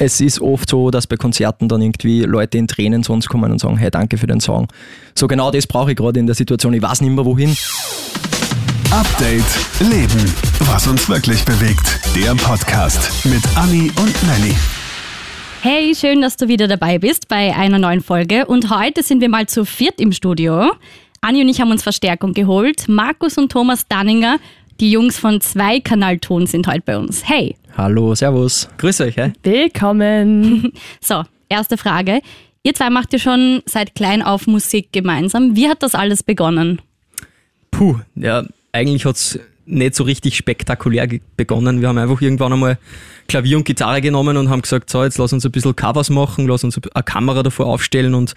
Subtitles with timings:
[0.00, 3.52] es ist oft so, dass bei Konzerten dann irgendwie Leute in Tränen zu uns kommen
[3.52, 4.66] und sagen, hey, danke für den Song.
[5.14, 6.72] So genau das brauche ich gerade in der Situation.
[6.72, 7.54] Ich weiß nicht mehr wohin.
[8.90, 9.44] Update
[9.78, 10.34] Leben.
[10.60, 12.00] Was uns wirklich bewegt.
[12.16, 14.56] Der Podcast mit Anni und Nelly.
[15.60, 18.46] Hey, schön, dass du wieder dabei bist bei einer neuen Folge.
[18.46, 20.70] Und heute sind wir mal zu viert im Studio.
[21.20, 22.88] Anni und ich haben uns Verstärkung geholt.
[22.88, 24.38] Markus und Thomas Danninger,
[24.80, 27.28] die Jungs von Zweikanalton, sind heute bei uns.
[27.28, 27.59] Hey.
[27.76, 28.68] Hallo, servus.
[28.78, 29.32] Grüß euch, hey.
[29.42, 30.72] Willkommen.
[31.00, 32.20] So, erste Frage.
[32.62, 35.56] Ihr zwei macht ja schon seit klein auf Musik gemeinsam.
[35.56, 36.82] Wie hat das alles begonnen?
[37.70, 41.80] Puh, ja, eigentlich hat's nicht so richtig spektakulär begonnen.
[41.80, 42.78] Wir haben einfach irgendwann einmal
[43.28, 46.46] Klavier und Gitarre genommen und haben gesagt, so, jetzt lass uns ein bisschen Covers machen,
[46.48, 48.34] lass uns eine Kamera davor aufstellen und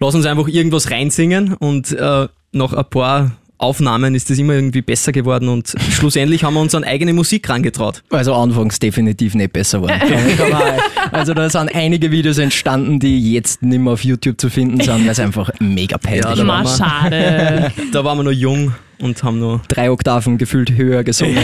[0.00, 4.82] lass uns einfach irgendwas reinsingen und äh, nach ein paar Aufnahmen ist das immer irgendwie
[4.82, 8.02] besser geworden und schlussendlich haben wir uns an eigene Musik rangetraut.
[8.10, 10.00] Also anfangs definitiv nicht besser waren.
[11.12, 15.04] also da sind einige Videos entstanden, die jetzt nicht mehr auf YouTube zu finden sind,
[15.04, 16.64] weil es einfach mega peinlich Ja, da war.
[16.64, 17.72] waren Mal wir- schade.
[17.92, 21.38] Da waren wir noch jung und haben noch Drei Oktaven gefühlt höher gesungen.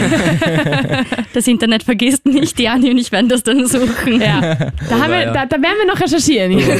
[1.33, 4.19] Das Internet vergisst nicht, die Anni und ich werden das dann suchen.
[4.21, 4.41] Ja.
[4.89, 6.75] Da, haben wir, da, da werden wir noch recherchieren hier.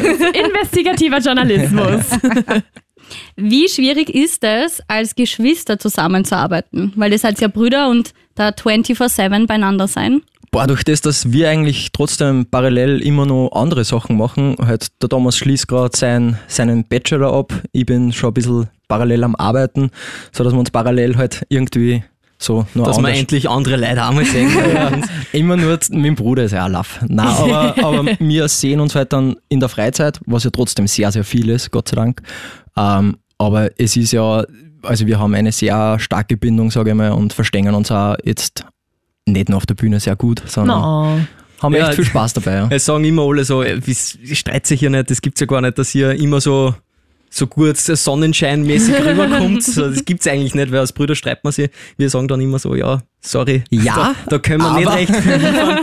[0.45, 2.02] Investigativer Journalismus.
[3.36, 6.94] Wie schwierig ist es, als Geschwister zusammenzuarbeiten?
[6.95, 10.22] Weil ihr seid ja Brüder und da 24-7 beieinander sein.
[10.52, 15.09] Boah, durch das, dass wir eigentlich trotzdem parallel immer noch andere Sachen machen, halt der
[15.09, 19.89] Thomas schließt gerade sein, seinen Bachelor ab, ich bin schon ein bisschen parallel am Arbeiten,
[20.31, 22.03] so dass wir uns parallel halt irgendwie
[22.44, 24.49] so nur dass wir anders- endlich andere Leute auch mal sehen.
[24.52, 25.05] können.
[25.31, 27.00] Immer nur mit dem Bruder ist ja auch laff.
[27.08, 31.11] Nein, aber, aber wir sehen uns halt dann in der Freizeit, was ja trotzdem sehr,
[31.11, 32.22] sehr viel ist, Gott sei Dank.
[32.77, 34.44] Ähm, aber es ist ja,
[34.83, 38.66] also wir haben eine sehr starke Bindung, sage ich mal, und verstehen uns auch jetzt
[39.25, 41.19] nicht nur auf der Bühne sehr gut, sondern No.
[41.61, 42.55] haben Ja, echt viel Spaß dabei.
[42.55, 42.67] Ja.
[42.69, 45.61] Es sagen immer alle so, äh, wie streit sich hier nicht, das gibt's ja gar
[45.61, 46.75] nicht, dass hier immer so,
[47.36, 49.64] so gut sonnenscheinmäßig rüberkommt.
[49.64, 51.69] So, das gibt's eigentlich nicht, weil als Brüder streitet man sich.
[51.97, 53.63] Wir sagen dann immer so, ja, sorry.
[53.72, 55.80] Ja, da, da können wir nicht recht viel liefern.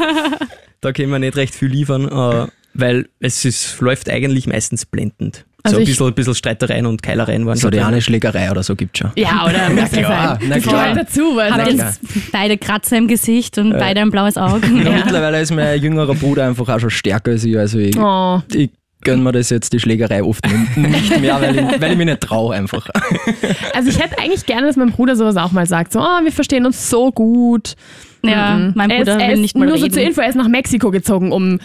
[0.81, 5.45] Da können wir nicht recht viel liefern, äh, weil es ist, läuft eigentlich meistens blendend.
[5.63, 8.51] Also so ein ich- bisschen, ein bisschen Streitereien und Keilereien waren So die eine Schlägerei
[8.51, 9.11] oder so gibt's schon.
[9.17, 10.49] Ja, oder ja klar, sein.
[10.49, 10.93] na klar.
[10.93, 11.37] gehört dazu.
[11.37, 12.01] Weil Habt jetzt
[12.33, 14.67] beide Kratzer im Gesicht und beide ein blaues Auge.
[14.69, 14.91] Ja.
[15.05, 17.59] Mittlerweile ist mein jüngerer Bruder einfach auch schon stärker als ich.
[17.59, 18.41] Also ich, Oh.
[18.55, 18.71] ich
[19.03, 20.45] gönn mir das jetzt, die Schlägerei oft
[20.77, 22.89] nicht mehr, weil ich, weil ich mich nicht traue einfach.
[23.75, 25.93] Also ich hätte eigentlich gerne, dass mein Bruder sowas auch mal sagt.
[25.93, 27.75] So, oh, wir verstehen uns so gut.
[28.23, 28.73] Ja, Mhm.
[28.75, 29.95] mein er Bruder ist, er will ist nicht mal Nur so reden.
[29.95, 31.61] zur Info, er ist nach Mexiko gezogen, um ein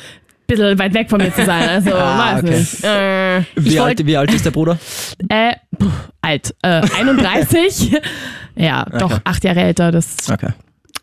[0.48, 1.68] bisschen weit weg von mir zu sein.
[1.68, 2.58] Also, Ah, weiß okay.
[2.60, 2.84] nicht.
[2.84, 4.78] Äh, Wie wollt- alt, wie alt ist der Bruder?
[5.30, 5.90] äh, puh,
[6.22, 6.56] alt.
[6.62, 8.00] Äh, 31.
[8.56, 9.92] ja, doch, acht Jahre älter.
[9.92, 10.50] Das Okay.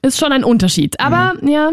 [0.02, 0.98] ist schon ein Unterschied.
[1.00, 1.48] Aber Mhm.
[1.48, 1.70] ja,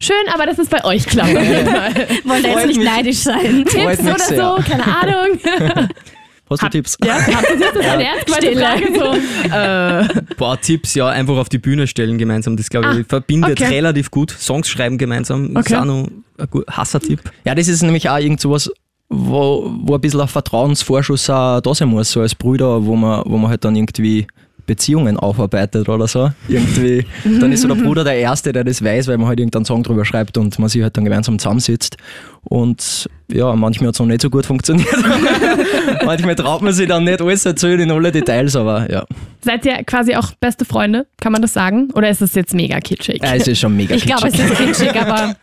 [0.00, 1.34] schön, aber dass es bei euch klappt.
[1.34, 2.86] Wollen da jetzt nicht mich.
[2.86, 3.64] neidisch sein.
[3.66, 4.36] Freut Tipps oder sehr.
[4.56, 5.38] so, keine Ahnung.
[6.50, 6.96] Hast du Tipps?
[7.04, 8.98] Ja, habt ihr das ernst gemeinte Frage?
[8.98, 12.56] So, äh, Ein paar Tipps, ja, einfach auf die Bühne stellen gemeinsam.
[12.56, 13.66] Das, glaube ich, Ah, verbindet okay.
[13.74, 14.30] relativ gut.
[14.30, 15.76] Songs schreiben gemeinsam ist Okay.
[15.76, 17.20] auch noch ein Hassertipp.
[17.44, 18.70] Ja, das ist nämlich auch irgend sowas,
[19.10, 23.22] wo, wo ein bisschen ein Vertrauensvorschuss auch da sein muss, so als Brüder, wo man,
[23.26, 24.26] wo man halt dann irgendwie
[24.68, 26.30] Beziehungen aufarbeitet oder so.
[26.46, 29.64] Irgendwie, dann ist so der Bruder der Erste, der das weiß, weil man halt irgendeinen
[29.64, 31.96] Song drüber schreibt und man sich halt dann gemeinsam zusammensitzt.
[32.44, 34.88] Und ja, manchmal hat es noch nicht so gut funktioniert.
[36.04, 39.04] manchmal traut man sich dann nicht alles erzählen in alle Details, aber ja,
[39.42, 41.06] seid ihr quasi auch beste Freunde?
[41.20, 41.90] Kann man das sagen?
[41.94, 43.20] Oder ist das jetzt mega kitschig?
[43.22, 44.50] ja es ist schon mega Ich glaube, es kitschig.
[44.52, 45.34] ist kitschig, aber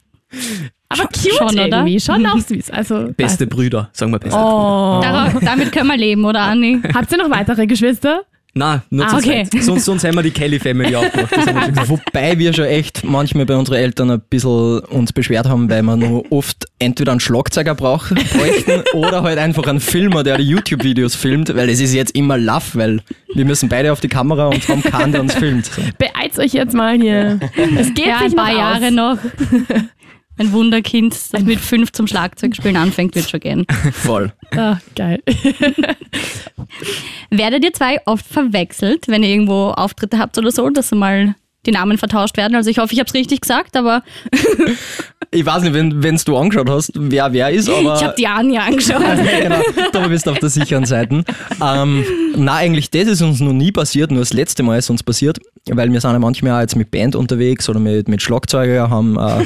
[0.90, 1.78] aber cute schon, oder?
[1.80, 2.00] irgendwie.
[2.00, 2.72] Schon auch süß.
[2.72, 4.46] Also, Beste Brüder, sagen wir beste nicht.
[4.46, 5.00] Brüder.
[5.00, 5.02] Oh.
[5.02, 6.80] darauf, damit können wir leben, oder Anni?
[6.94, 8.22] Habt ihr noch weitere Geschwister?
[8.57, 9.45] Nein, nur Ah, zu okay.
[9.45, 9.63] zweit.
[9.63, 11.89] Sonst, sonst haben wir die Kelly Family aufgemacht.
[11.89, 15.97] Wobei wir schon echt manchmal bei unseren Eltern ein bisschen uns beschwert haben, weil wir
[15.97, 21.15] nur oft entweder einen Schlagzeuger brauch, bräuchten oder halt einfach einen Filmer, der die YouTube-Videos
[21.15, 23.01] filmt, weil es ist jetzt immer laff, weil
[23.33, 25.69] wir müssen beide auf die Kamera und haben keinen, der uns filmt.
[25.97, 27.39] Beeilt euch jetzt mal hier.
[27.77, 28.91] Es geht Ja, sich ein paar noch Jahre aus.
[28.91, 29.17] noch.
[30.38, 33.65] Ein Wunderkind, das mit fünf zum Schlagzeugspielen anfängt, wird schon gehen.
[33.94, 34.33] Voll.
[34.56, 35.21] Ah, geil.
[37.30, 41.71] Werdet ihr zwei oft verwechselt, wenn ihr irgendwo Auftritte habt oder so, dass mal die
[41.71, 42.56] Namen vertauscht werden?
[42.56, 44.04] Also ich hoffe, ich habe es richtig gesagt, aber
[45.36, 47.95] Ich weiß nicht, wenn du angeschaut hast, wer wer ist, aber...
[47.95, 49.01] ich habe die Anja angeschaut.
[49.01, 49.62] Ja, genau,
[49.92, 51.25] da bist du auf der sicheren Seite.
[51.62, 52.06] Ähm,
[52.38, 55.39] na, eigentlich, das ist uns noch nie passiert, nur das letzte Mal ist uns passiert,
[55.69, 59.18] weil wir sind ja manchmal auch jetzt mit Band unterwegs oder mit, mit Schlagzeuger, haben,
[59.18, 59.44] äh,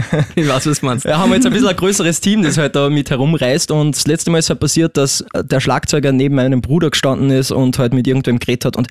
[0.34, 1.04] Ich weiß, was du meinst.
[1.04, 4.06] Wir haben jetzt ein bisschen ein größeres Team, das halt da mit herumreist und das
[4.06, 7.94] letzte Mal ist halt passiert, dass der Schlagzeuger neben meinem Bruder gestanden ist und halt
[7.94, 8.88] mit irgendwem geredet hat und,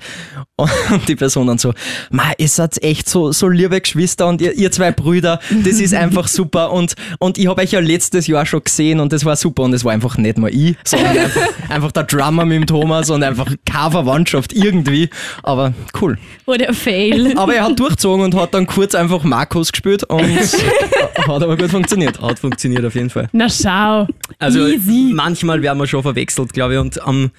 [0.56, 1.72] und die Person dann so,
[2.10, 5.94] Ma, ihr seid echt so, so liebe Geschwister und ihr, ihr zwei Brüder, das ist
[5.94, 9.36] einfach super und, und ich habe euch ja letztes Jahr schon gesehen und das war
[9.36, 12.66] super und es war einfach nicht mal ich, sondern einfach, einfach der Drummer mit dem
[12.66, 15.10] Thomas und einfach keine Verwandtschaft irgendwie,
[15.42, 16.18] aber cool.
[16.46, 17.36] Oder Fail.
[17.36, 20.22] Aber er hat durchgezogen und hat dann kurz einfach Markus gespielt und
[21.16, 22.20] hat aber gut funktioniert.
[22.20, 23.28] Hat funktioniert auf jeden Fall.
[23.32, 24.06] Na schau.
[24.38, 25.12] Also Easy.
[25.14, 26.80] manchmal werden wir schon verwechselt, glaube ich.
[26.80, 27.30] Und am,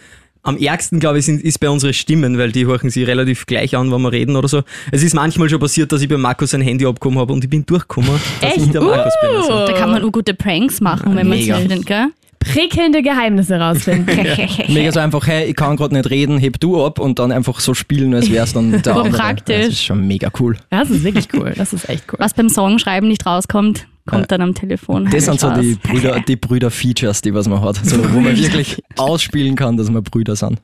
[0.43, 3.75] am ärgsten, glaube ich, sind, ist bei unseren Stimmen, weil die horchen sich relativ gleich
[3.75, 4.63] an, wenn wir reden oder so.
[4.91, 7.49] Es ist manchmal schon passiert, dass ich bei Markus sein Handy abgekommen habe und ich
[7.49, 8.11] bin durchgekommen,
[8.41, 8.65] dass Echt?
[8.65, 9.29] ich der Markus bin.
[9.31, 9.65] Also.
[9.67, 11.57] Da kann man auch gute Pranks machen, wenn man Mega.
[11.57, 12.07] will, gell?
[12.39, 14.15] Prickelnde Geheimnisse rausfinden.
[14.69, 17.59] Mega so einfach, hey, ich kann gerade nicht reden, heb du ab und dann einfach
[17.59, 19.09] so spielen, als wär's dann der andere.
[19.17, 19.55] praktisch.
[19.57, 20.57] Das ist schon mega cool.
[20.69, 21.53] Das ist wirklich cool.
[21.55, 22.19] Das ist echt cool.
[22.19, 25.09] Was beim Songschreiben nicht rauskommt, kommt dann am Telefon.
[25.11, 25.59] Das sind so Spaß.
[25.59, 27.75] die Brüder, die Brüder-Features, die was man hat.
[27.83, 30.61] So, wo man wirklich ausspielen kann, dass wir Brüder sind.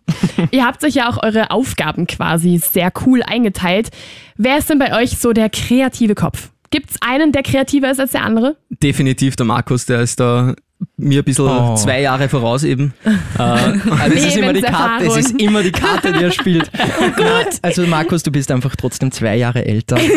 [0.52, 3.90] Ihr habt euch ja auch eure Aufgaben quasi sehr cool eingeteilt.
[4.38, 6.52] Wer ist denn bei euch so der kreative Kopf?
[6.72, 8.56] Gibt's einen, der kreativer ist als der andere?
[8.82, 10.56] Definitiv der Markus, der ist da
[10.98, 11.76] mir ein bisschen Oh.
[11.76, 12.94] zwei Jahre voraus eben.
[13.04, 16.72] äh, Also das ist immer die Karte, es ist immer die Karte, die er spielt.
[17.16, 17.60] Gut.
[17.62, 19.98] Also Markus, du bist einfach trotzdem zwei Jahre älter.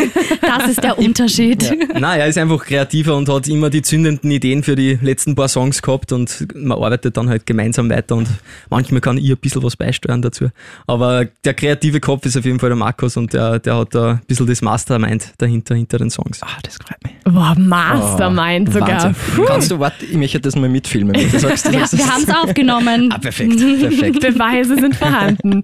[0.58, 1.76] Das ist der Unterschied.
[1.98, 5.48] Nein, er ist einfach kreativer und hat immer die zündenden Ideen für die letzten paar
[5.48, 8.28] Songs gehabt und man arbeitet dann halt gemeinsam weiter und
[8.70, 10.48] manchmal kann ich ein bisschen was beisteuern dazu.
[10.86, 14.12] Aber der kreative Kopf ist auf jeden Fall der Markus und der, der hat da
[14.12, 16.40] ein bisschen das Mastermind dahinter, hinter den Songs.
[16.42, 17.14] Ah, das freut mich.
[17.24, 19.04] Boah, Mastermind sogar.
[19.04, 19.44] Wahnsinn.
[19.46, 21.14] Kannst du, warte, ich möchte das mal mitfilmen.
[21.14, 23.12] wenn Du sagst, du Wir, wir haben es aufgenommen.
[23.12, 24.20] Ah, perfekt, perfekt.
[24.20, 25.62] Beweise sind vorhanden.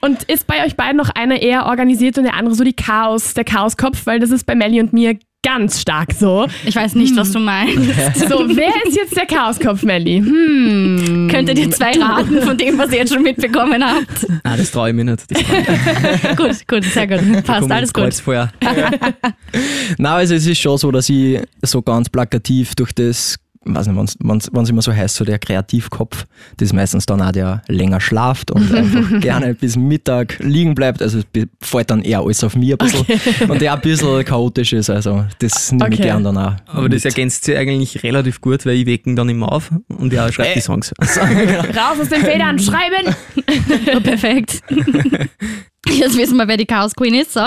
[0.00, 3.34] Und ist bei euch beiden noch einer eher organisiert und der andere so die Chaos,
[3.34, 6.46] der Chaoskopf, weil das ist bei Melly und mir ganz stark so.
[6.64, 7.76] Ich weiß nicht, was du meinst.
[8.28, 10.18] So, wer ist jetzt der Chaoskopf, Melly?
[10.18, 11.28] Hm.
[11.30, 14.26] Könntet ihr zwei raten von dem, was ihr jetzt schon mitbekommen habt?
[14.42, 15.24] Nein, das traue ich mir nicht.
[15.28, 16.34] Ich mir.
[16.36, 17.44] gut, gut, sehr gut.
[17.44, 18.04] Passt, alles gut.
[18.04, 18.50] Kreuzfeuer.
[19.98, 24.16] Nein, also es ist schon so, dass ich so ganz plakativ durch das, weiß nicht,
[24.20, 26.26] wenn es immer so heißt, so der Kreativkopf,
[26.56, 31.02] das ist meistens dann auch der länger schlaft und einfach gerne bis Mittag liegen bleibt.
[31.02, 31.24] Also es
[31.60, 34.90] fällt dann eher alles auf mir ein bisschen und der ein bisschen chaotisch ist.
[34.90, 36.02] Also das nehme ich Okay.
[36.08, 36.54] gern dann auch.
[36.66, 37.12] Aber das mit.
[37.12, 40.60] ergänzt sich eigentlich relativ gut, weil ich wecken dann immer auf und er schreibt die
[40.60, 40.92] Songs.
[41.00, 43.14] Raus aus den Federn, schreiben!
[44.02, 44.60] Perfekt.
[45.88, 47.32] Jetzt wissen wir, wer die Chaos Queen ist.
[47.32, 47.40] So.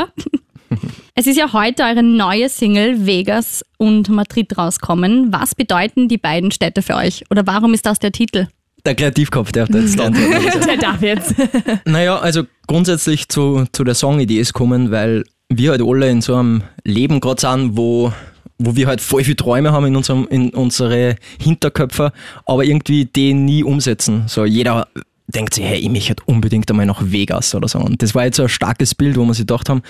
[1.19, 5.33] Es ist ja heute eure neue Single Vegas und Madrid rauskommen.
[5.33, 7.23] Was bedeuten die beiden Städte für euch?
[7.31, 8.45] Oder warum ist das der Titel?
[8.85, 10.67] Der Kreativkopf, der hat jetzt antworten.
[10.67, 11.33] Der darf jetzt.
[11.85, 16.35] Naja, also grundsätzlich zu, zu der Songidee ist kommen, weil wir halt alle in so
[16.35, 18.13] einem Leben gerade sind, wo,
[18.59, 22.11] wo wir halt voll viele Träume haben in, unserem, in unsere Hinterköpfe,
[22.45, 24.25] aber irgendwie die nie umsetzen.
[24.27, 24.87] So jeder
[25.27, 27.79] denkt sich, hey, ich möchte halt unbedingt einmal nach Vegas oder so.
[27.79, 29.81] Und das war jetzt so ein starkes Bild, wo wir sich gedacht haben,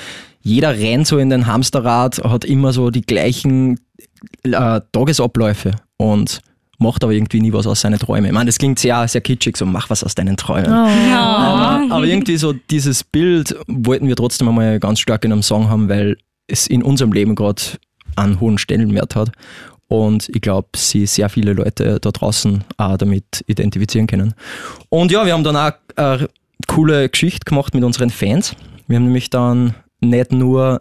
[0.41, 3.79] jeder rennt so in den Hamsterrad, hat immer so die gleichen
[4.43, 6.41] äh, Tagesabläufe und
[6.79, 8.25] macht aber irgendwie nie was aus seinen Träumen.
[8.25, 10.71] Ich meine, das klingt sehr, sehr kitschig, so mach was aus deinen Träumen.
[10.71, 15.69] Aber, aber irgendwie so dieses Bild wollten wir trotzdem einmal ganz stark in einem Song
[15.69, 16.17] haben, weil
[16.47, 17.61] es in unserem Leben gerade
[18.15, 19.31] einen hohen Stellenwert hat.
[19.87, 24.33] Und ich glaube, sie sehr viele Leute da draußen auch damit identifizieren können.
[24.89, 26.27] Und ja, wir haben dann auch eine
[26.67, 28.55] coole Geschichte gemacht mit unseren Fans.
[28.87, 30.79] Wir haben nämlich dann nicht nur,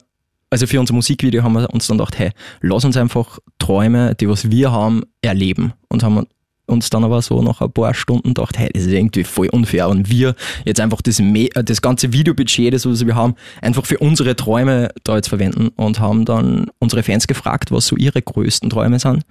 [0.50, 2.30] also für unser Musikvideo haben wir uns dann gedacht, hey,
[2.60, 5.72] lass uns einfach Träume, die was wir haben, erleben.
[5.88, 6.26] Und haben
[6.66, 9.88] uns dann aber so nach ein paar Stunden gedacht, hey, das ist irgendwie voll unfair
[9.88, 13.86] und wir jetzt einfach das, Me äh, das ganze Videobudget, das was wir haben, einfach
[13.86, 18.20] für unsere Träume da jetzt verwenden und haben dann unsere Fans gefragt, was so ihre
[18.20, 19.22] größten Träume sind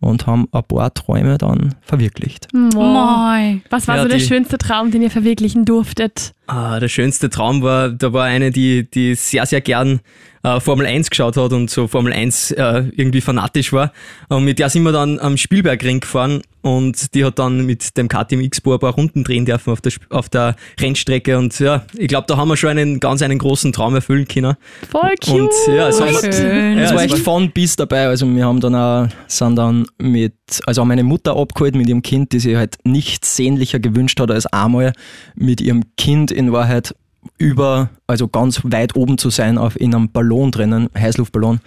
[0.00, 2.48] und haben ein paar Träume dann verwirklicht.
[2.52, 3.60] Moi.
[3.70, 6.32] Was war Ja, so der die- schönste Traum, den ihr verwirklichen durftet?
[6.48, 10.00] Ah, der schönste Traum war, da war eine, die, die sehr, sehr gern
[10.42, 13.92] äh, Formel 1 geschaut hat und so Formel 1 äh, irgendwie fanatisch war.
[14.28, 18.08] Und mit der sind wir dann am Spielbergring gefahren und die hat dann mit dem
[18.08, 22.08] KTM X-Pro ein paar Runden drehen dürfen auf der, auf der Rennstrecke und ja, ich
[22.08, 24.54] glaube, da haben wir schon einen ganz einen großen Traum erfüllen können.
[24.90, 25.40] Voll cute.
[25.40, 26.78] Und ja, haben wir, Schön.
[26.78, 28.06] Es war es echt von bis dabei.
[28.06, 30.34] Also wir haben dann auch, sind dann mit,
[30.66, 34.30] also haben meine Mutter abgeholt mit ihrem Kind, die sich halt nichts sehnlicher gewünscht hat,
[34.30, 34.92] als einmal
[35.34, 36.94] mit ihrem Kind in Wahrheit
[37.38, 41.60] über, also ganz weit oben zu sein, auf, in einem Ballon drinnen, Heißluftballon.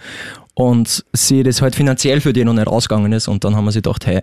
[0.54, 3.28] Und sie das halt finanziell für die noch nicht ausgegangen ist.
[3.28, 4.22] Und dann haben wir sich gedacht, hey,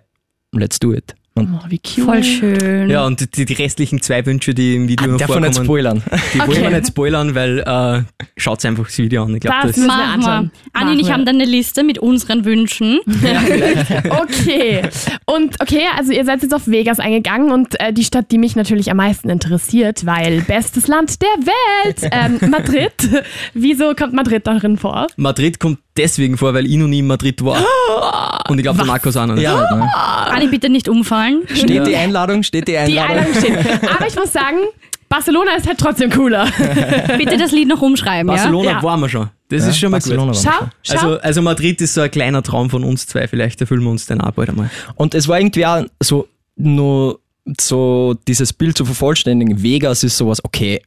[0.51, 1.15] let's do it.
[1.35, 2.03] Oh, wie cute.
[2.05, 2.89] Voll schön.
[2.91, 5.63] Ja, und die, die restlichen zwei Wünsche, die im Video noch Darf man vorkommen, nicht
[5.65, 6.03] spoilern.
[6.33, 6.61] die wollen Okay.
[6.61, 8.03] wir nicht spoilern, weil äh,
[8.37, 9.33] schaut einfach das Video an.
[9.33, 10.27] Ich glaube, Das das, müssen wir Machen wir.
[10.29, 10.51] anschauen.
[10.73, 12.99] Anni und ich haben dann eine Liste mit unseren Wünschen.
[14.09, 14.81] Okay.
[15.25, 18.55] Und okay, also ihr seid jetzt auf Vegas eingegangen und äh, die Stadt, die mich
[18.55, 22.91] natürlich am meisten interessiert, weil bestes Land der Welt, ähm, Madrid.
[23.53, 25.07] Wieso kommt Madrid darin vor?
[25.17, 27.57] Madrid kommt deswegen vor, weil ich noch nie in Madrid war.
[28.49, 29.43] Und ich glaube, der Markus auch noch nicht.
[29.43, 29.89] Ja, ne?
[29.95, 31.43] Anni, bitte nicht umfallen.
[31.53, 32.43] Steht die Einladung?
[32.43, 33.17] Steht die Die Einladung?
[33.17, 33.89] Einladung steht.
[33.89, 34.57] Aber ich muss sagen,
[35.09, 36.45] Barcelona ist halt trotzdem cooler.
[37.17, 38.83] Bitte das Lied noch umschreiben, Barcelona Ja.
[38.83, 39.29] waren wir schon.
[39.49, 40.41] Das ist schon mal Barcelona gut.
[40.43, 40.93] Schau, schau.
[40.95, 43.27] Also, also Madrid ist so ein kleiner Traum von uns zwei.
[43.27, 44.71] Vielleicht erfüllen wir uns den auch bald einmal.
[44.95, 47.19] Und es war irgendwie auch so, nur
[47.59, 49.61] so dieses Bild zu vervollständigen.
[49.61, 50.81] Vegas ist sowas, okay,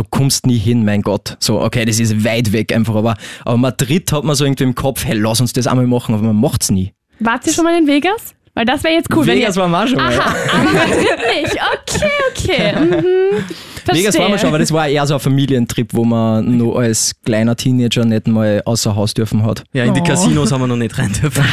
[0.00, 1.36] da kommst nie hin, mein Gott.
[1.40, 4.74] So, okay, das ist weit weg einfach, aber, aber Madrid hat man so irgendwie im
[4.74, 6.92] Kopf, hey, lass uns das einmal machen, aber man macht's nie.
[7.18, 8.34] Wart ihr schon mal in Vegas?
[8.54, 9.26] Weil das wäre jetzt cool.
[9.26, 10.18] Vegas wenn ihr, wir auch schon mal.
[10.18, 11.58] Aha, aber Madrid nicht.
[11.72, 12.80] Okay, okay.
[12.80, 13.44] Mhm.
[13.86, 17.12] Vegas waren wir schon, aber das war eher so ein Familientrip, wo man nur als
[17.24, 19.64] kleiner Teenager nicht mal außer Haus dürfen hat.
[19.72, 20.04] Ja, in die Oh.
[20.04, 21.44] Casinos haben wir noch nicht rein dürfen.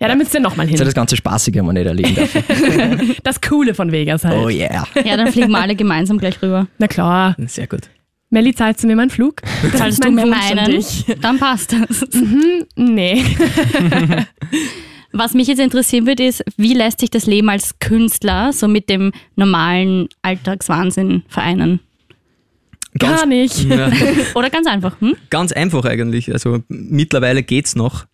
[0.00, 0.86] Ja, dann müsst ihr nochmal Das ist hin.
[0.86, 3.14] das ganze Spaßige, haben wir nicht erleben dürfen.
[3.22, 4.36] Das Coole von Vegas halt.
[4.38, 4.86] Oh yeah.
[5.04, 6.66] Ja, dann fliegen wir alle gemeinsam gleich rüber.
[6.78, 7.36] Na klar.
[7.46, 7.82] Sehr gut.
[8.30, 9.42] Melli, zahlst du mir meinen Flug?
[9.62, 10.84] Das Zahlst du mir meinen?
[11.20, 12.04] Dann passt das.
[12.74, 13.24] Nee.
[15.16, 18.88] Was mich jetzt interessieren wird, ist, wie lässt sich das Leben als Künstler so mit
[18.90, 21.78] dem normalen Alltagswahnsinn vereinen?
[22.98, 23.64] Ganz- Gar nicht.
[23.64, 23.90] Ja,
[24.34, 25.14] Oder ganz einfach, hm?
[25.30, 26.32] ganz einfach eigentlich.
[26.32, 28.06] Also mittlerweile geht's noch.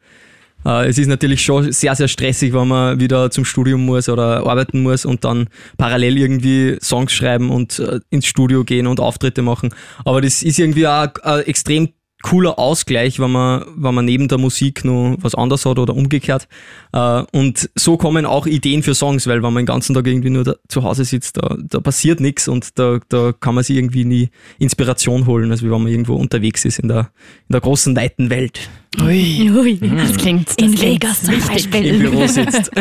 [0.64, 4.46] Äh, Es ist natürlich schon sehr, sehr stressig, wenn man wieder zum Studium muss oder
[4.46, 9.40] arbeiten muss und dann parallel irgendwie Songs schreiben und äh, ins Studio gehen und Auftritte
[9.42, 9.70] machen.
[10.04, 11.88] Aber das ist irgendwie auch ein extrem
[12.22, 16.48] cooler Ausgleich, wenn man, wenn man neben der Musik noch was anderes hat oder umgekehrt.
[16.92, 20.30] Äh, Und so kommen auch Ideen für Songs, weil wenn man den ganzen Tag irgendwie
[20.30, 23.76] nur da, zu Hause sitzt, da, da passiert nichts und da, da kann man sich
[23.76, 27.10] irgendwie nie Inspiration holen, als wenn man irgendwo unterwegs ist in der,
[27.48, 28.68] in der großen, weiten Welt.
[29.00, 29.78] Ui.
[29.96, 30.48] Das klingt.
[30.48, 31.98] Das In klingt Vegas zum Im Beispiel.
[31.98, 32.70] Büro sitzt.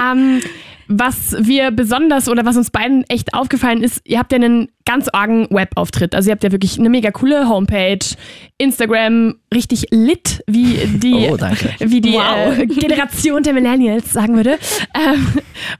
[0.00, 0.40] Ähm,
[0.88, 5.08] was wir besonders oder was uns beiden echt aufgefallen ist, ihr habt ja einen ganz
[5.08, 6.14] argen Webauftritt.
[6.14, 7.98] Also ihr habt ja wirklich eine mega coole Homepage,
[8.58, 11.38] Instagram richtig lit, wie die, Oh,
[11.80, 12.58] wie die Wow.
[12.58, 14.58] äh, Generation der Millennials sagen würde.
[14.94, 15.26] Ähm,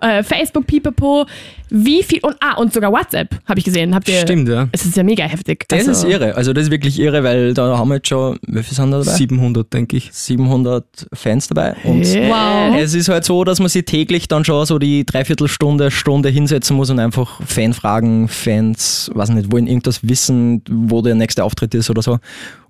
[0.00, 1.26] äh, Facebook, Pipapo,
[1.70, 3.94] wie viel und ah und sogar WhatsApp habe ich gesehen.
[3.94, 4.20] Habt ihr?
[4.20, 4.68] Stimmt, ja.
[4.72, 5.64] Es ist ja mega heftig.
[5.68, 6.34] Das Also- ist irre.
[6.36, 8.98] Also das ist wirklich irre, weil da haben wir jetzt schon, wie viel sind da
[8.98, 9.12] dabei?
[9.16, 10.10] 700, denke ich.
[10.12, 11.74] 700 Fans dabei.
[11.84, 12.76] Und Wow.
[12.78, 16.76] es ist halt so, dass man sich täglich dann schon so die Dreiviertelstunde, Stunde hinsetzen
[16.76, 21.90] muss und einfach Fanfragen, Fans, weiß nicht, wollen irgendwas wissen, wo der nächste Auftritt ist
[21.90, 22.18] oder so.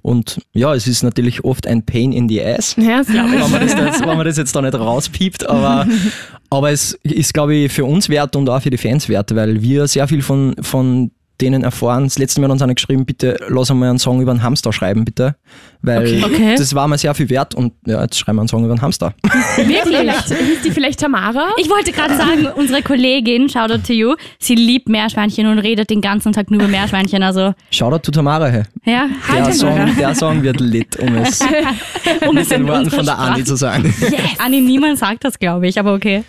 [0.04, 2.76] Und ja, es ist natürlich oft ein Pain in the ass.
[2.76, 5.88] Ja, wenn man das, jetzt, wenn man das jetzt da nicht rauspiept, aber,
[6.50, 9.62] aber es ist, glaube ich, für uns wert und auch für die Fans wert, weil
[9.62, 12.04] wir sehr viel von, von denen erfahren.
[12.04, 14.72] Das letzte Mal hat uns einer geschrieben, bitte lass einmal einen Song über einen Hamster
[14.72, 15.34] schreiben, bitte.
[15.82, 16.54] Weil Okay.
[16.56, 18.82] das war mir sehr viel wert und ja, jetzt schreiben wir einen Song über einen
[18.82, 19.14] Hamster.
[19.56, 19.82] Wirklich?
[19.82, 21.48] Vielleicht, hieß die vielleicht Tamara?
[21.58, 25.90] Ich wollte gerade sagen, unsere Kollegin, shout out to you, sie liebt Meerschweinchen und redet
[25.90, 27.22] den ganzen Tag nur über Meerschweinchen.
[27.22, 28.46] Also, Shoutout to Tamara.
[28.46, 28.62] Hey.
[28.86, 31.40] ja, Der, Song, der Song wird lit, um es
[32.28, 33.44] um es in Worten von der Anni Sprache.
[33.44, 33.94] zu sagen.
[34.38, 36.22] Anni, niemand sagt das, glaube ich, aber okay.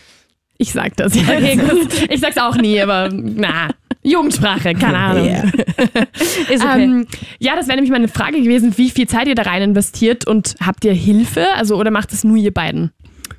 [0.58, 1.14] Ich sag das.
[1.16, 1.90] Okay, gut.
[2.10, 3.70] Ich sag's auch nie, aber na.
[4.06, 5.26] Jugendsprache, keine Ahnung.
[5.26, 5.44] Yeah.
[6.52, 6.84] Ist okay.
[6.84, 7.08] Ähm,
[7.40, 10.56] ja, das wäre nämlich meine Frage gewesen, wie viel Zeit ihr da rein investiert und
[10.64, 11.48] habt ihr Hilfe?
[11.56, 12.92] Also oder macht es nur ihr beiden?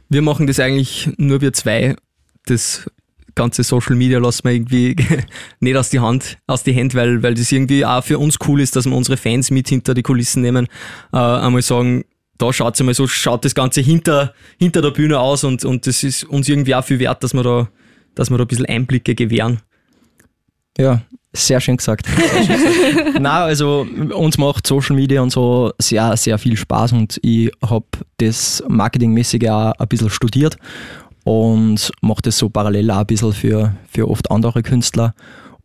[0.08, 1.96] Wir machen das eigentlich nur wir zwei.
[2.46, 2.90] Das
[3.37, 4.96] ganze Social Media lassen wir irgendwie
[5.61, 8.61] nicht aus die Hand, aus die Hand, weil, weil das irgendwie auch für uns cool
[8.61, 10.66] ist, dass wir unsere Fans mit hinter die Kulissen nehmen.
[11.12, 12.04] Äh, einmal sagen,
[12.38, 16.02] da schaut's einmal so, schaut das Ganze hinter, hinter der Bühne aus und, und das
[16.02, 17.68] ist uns irgendwie auch viel wert, dass wir da,
[18.14, 19.61] dass wir da ein bisschen Einblicke gewähren.
[20.78, 21.00] Ja,
[21.33, 22.06] sehr schön gesagt.
[23.21, 27.87] Na, also uns macht Social Media und so sehr, sehr viel Spaß und ich habe
[28.18, 30.56] das Marketingmäßige auch ein bisschen studiert
[31.25, 35.14] und mache das so parallel auch ein bisschen für, für oft andere Künstler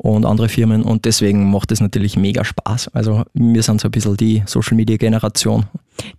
[0.02, 2.90] und andere Firmen und deswegen macht das natürlich mega Spaß.
[2.90, 5.68] Also wir sind so ein bisschen die Social Media Generation.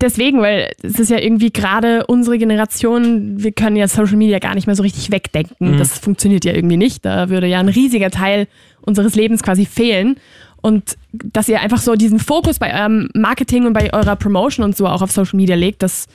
[0.01, 4.55] Deswegen, weil es ist ja irgendwie gerade unsere Generation, wir können ja Social Media gar
[4.55, 5.79] nicht mehr so richtig wegdenken.
[5.79, 7.05] Das funktioniert ja irgendwie nicht.
[7.05, 8.47] Da würde ja ein riesiger Teil
[8.83, 10.17] unseres Lebens quasi fehlen.
[10.61, 14.77] Und dass ihr einfach so diesen Fokus bei eurem Marketing und bei eurer Promotion und
[14.77, 16.07] so auch auf Social Media legt, das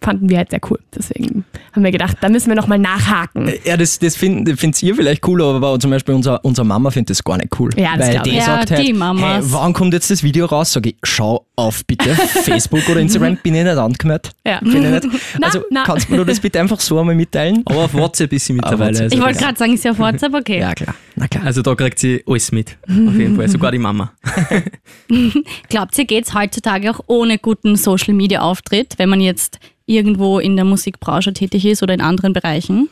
[0.00, 0.78] fanden wir halt sehr cool.
[0.94, 3.50] Deswegen haben wir gedacht, da müssen wir nochmal nachhaken.
[3.64, 7.10] Ja, das, das findet findet ihr vielleicht cool, aber zum Beispiel unser, unsere Mama findet
[7.10, 7.70] das gar nicht cool.
[7.76, 8.36] Ja, das weil die ich.
[8.36, 9.52] Ja, sagt die halt, hey, Mamas.
[9.52, 10.72] wann kommt jetzt das Video raus?
[10.72, 14.32] Sag ich, schau auf bitte, Facebook oder Instagram, bin ich nicht angemeldet.
[14.46, 14.58] Ja.
[14.60, 15.22] Bin ich nicht.
[15.38, 15.84] Na, Also na.
[15.84, 17.62] kannst du mir das bitte einfach so einmal mitteilen?
[17.64, 18.98] Aber auf WhatsApp ist sie mittlerweile.
[19.00, 20.60] Also, Ich wollte gerade sagen, ist ja auf WhatsApp, okay.
[20.60, 20.94] Ja, klar.
[21.16, 21.44] Na klar.
[21.44, 22.76] also da kriegt sie alles mit.
[22.88, 23.48] Auf jeden Fall.
[23.48, 24.12] Sogar die Mama.
[25.68, 30.64] Glaubt ihr, geht es heutzutage auch ohne guten Social-Media-Auftritt, wenn man jetzt irgendwo in der
[30.64, 32.88] Musikbranche tätig ist oder in anderen Bereichen?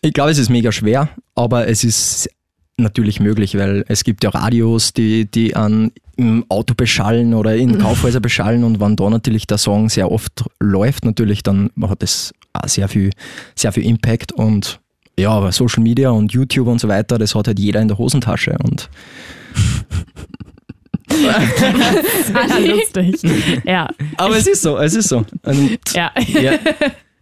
[0.00, 2.28] Ich glaube, es ist mega schwer, aber es ist
[2.76, 7.78] natürlich möglich, weil es gibt ja Radios, die, die an im Auto beschallen oder in
[7.78, 8.64] Kaufhäuser beschallen.
[8.64, 12.88] Und wenn da natürlich der Song sehr oft läuft, natürlich, dann hat das auch sehr
[12.88, 13.10] viel,
[13.54, 14.32] sehr viel Impact.
[14.32, 14.80] Und
[15.18, 17.98] ja, aber Social Media und YouTube und so weiter, das hat halt jeder in der
[17.98, 18.56] Hosentasche.
[18.62, 18.90] Und
[21.22, 23.20] Ja, lustig.
[23.64, 25.24] Ja, aber es ist so, es ist so.
[25.42, 26.10] Und ja.
[26.28, 26.52] Ja.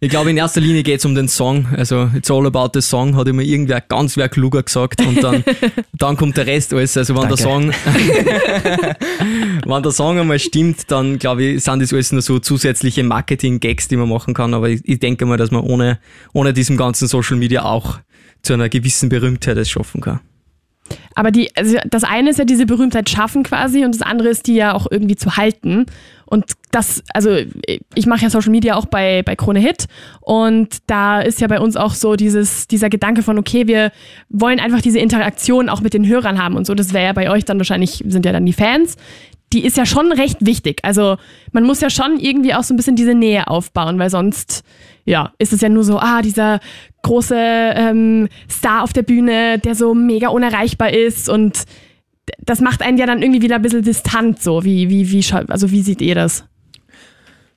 [0.03, 1.65] Ich glaube, in erster Linie geht es um den Song.
[1.77, 5.45] Also, it's all about the song, hat immer irgendwer ganz wer kluger gesagt und dann,
[5.93, 6.97] dann kommt der Rest alles.
[6.97, 8.97] Also, wenn der Song, Danke.
[9.65, 13.87] wenn der Song einmal stimmt, dann glaube ich, sind das alles nur so zusätzliche Marketing-Gags,
[13.87, 14.53] die man machen kann.
[14.53, 15.99] Aber ich, ich denke mal, dass man ohne,
[16.33, 17.99] ohne diesem ganzen Social Media auch
[18.41, 20.19] zu einer gewissen Berühmtheit es schaffen kann.
[21.15, 24.47] Aber die, also das eine ist ja diese Berühmtheit schaffen quasi und das andere ist
[24.47, 25.85] die ja auch irgendwie zu halten.
[26.33, 27.37] Und das, also
[27.93, 29.85] ich mache ja Social Media auch bei, bei Krone Hit
[30.19, 33.91] und da ist ja bei uns auch so dieses, dieser Gedanke von, okay, wir
[34.29, 36.73] wollen einfach diese Interaktion auch mit den Hörern haben und so.
[36.73, 38.97] Das wäre ja bei euch dann wahrscheinlich, sind ja dann die Fans.
[39.53, 40.79] Die ist ja schon recht wichtig.
[40.81, 41.17] Also
[41.51, 44.63] man muss ja schon irgendwie auch so ein bisschen diese Nähe aufbauen, weil sonst,
[45.05, 46.61] ja, ist es ja nur so, ah, dieser
[47.03, 51.65] große ähm, Star auf der Bühne, der so mega unerreichbar ist und
[52.39, 54.63] das macht einen ja dann irgendwie wieder ein bisschen distant so.
[54.63, 56.45] Wie, wie, wie, also wie seht ihr das?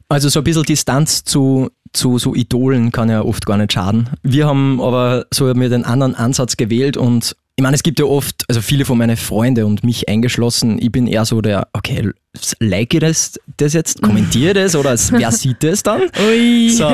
[0.08, 4.08] Also so ein bisschen Distanz zu, zu so Idolen kann ja oft gar nicht schaden.
[4.22, 8.04] Wir haben aber so mir den anderen Ansatz gewählt und ich meine, es gibt ja
[8.04, 12.10] oft, also viele von meinen Freunden und mich eingeschlossen, ich bin eher so der, okay,
[12.60, 16.02] like ich das, das jetzt, kommentiere das oder wer sieht das dann?
[16.28, 16.68] Ui.
[16.68, 16.86] So.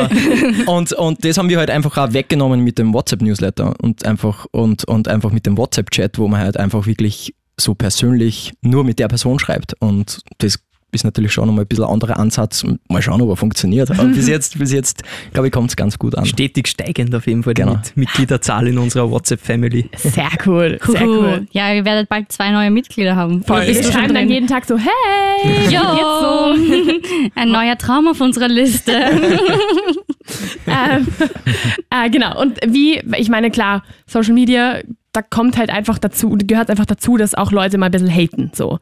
[0.66, 4.84] Und, und das haben wir halt einfach auch weggenommen mit dem WhatsApp-Newsletter und einfach, und,
[4.84, 9.08] und einfach mit dem WhatsApp-Chat, wo man halt einfach wirklich so persönlich nur mit der
[9.08, 9.74] Person schreibt.
[9.80, 10.58] Und das
[10.92, 12.64] ist natürlich schon nochmal ein bisschen ein anderer Ansatz.
[12.88, 13.90] Mal schauen, ob er funktioniert.
[13.90, 16.26] Aber bis jetzt, bis jetzt, glaube ich, kommt es ganz gut an.
[16.26, 17.74] Stetig steigend auf jeden Fall die Genau.
[17.74, 19.88] Mit Mitgliederzahl in unserer WhatsApp-Family.
[19.96, 21.46] Sehr cool, sehr cool.
[21.52, 23.42] Ja, ihr werdet bald zwei neue Mitglieder haben.
[23.42, 23.66] Voll.
[23.66, 25.80] Wir schreiben dann jeden Tag so, hey, Jo,
[27.34, 28.92] ein neuer Traum auf unserer Liste.
[30.66, 31.06] ähm,
[31.90, 32.40] äh, genau.
[32.40, 34.80] Und wie, ich meine, klar, Social Media,
[35.12, 38.50] da kommt halt einfach dazu, gehört einfach dazu, dass auch Leute mal ein bisschen haten.
[38.54, 38.78] So,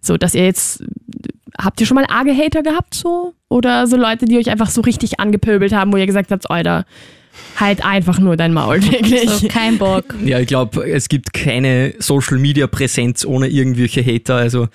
[0.00, 0.82] so dass ihr jetzt,
[1.60, 3.34] habt ihr schon mal arge Hater gehabt so?
[3.48, 6.84] Oder so Leute, die euch einfach so richtig angepöbelt haben, wo ihr gesagt habt, Alter,
[7.58, 9.28] halt einfach nur dein Maul, wirklich.
[9.28, 10.14] So, kein Bock.
[10.24, 14.36] Ja, ich glaube, es gibt keine Social-Media-Präsenz ohne irgendwelche Hater.
[14.36, 14.68] Also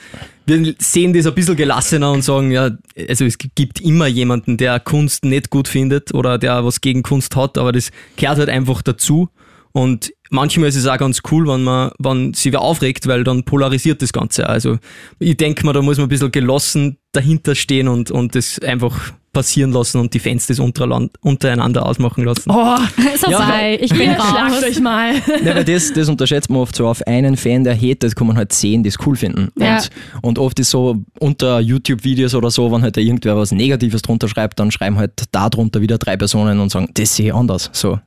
[0.45, 2.71] wir sehen das ein bisschen gelassener und sagen, ja,
[3.07, 7.35] also es gibt immer jemanden, der Kunst nicht gut findet oder der was gegen Kunst
[7.35, 9.29] hat, aber das gehört halt einfach dazu.
[9.71, 13.43] Und manchmal ist es auch ganz cool, wenn man, wenn sich wer aufregt, weil dann
[13.43, 14.47] polarisiert das Ganze.
[14.47, 14.77] Also
[15.19, 19.13] ich denke mal, da muss man ein bisschen gelassen dahinter stehen und, und das einfach
[19.33, 22.49] passieren lassen und die Fans das untereinander untereinander ausmachen lassen.
[22.49, 22.77] Oh,
[23.17, 24.63] So Ja, sei, ich bin schlagt raus.
[24.63, 25.13] euch mal.
[25.45, 28.37] Ja, weil das, das unterschätzt man oft so auf einen Fan, der hatet, kann man
[28.37, 29.49] halt zehn, die es cool finden.
[29.59, 29.77] Ja.
[29.77, 29.89] Und,
[30.23, 34.27] und oft ist so unter YouTube-Videos oder so, wenn halt da irgendwer was Negatives drunter
[34.27, 37.69] schreibt, dann schreiben halt da drunter wieder drei Personen und sagen, das sehe ich anders.
[37.73, 37.99] So.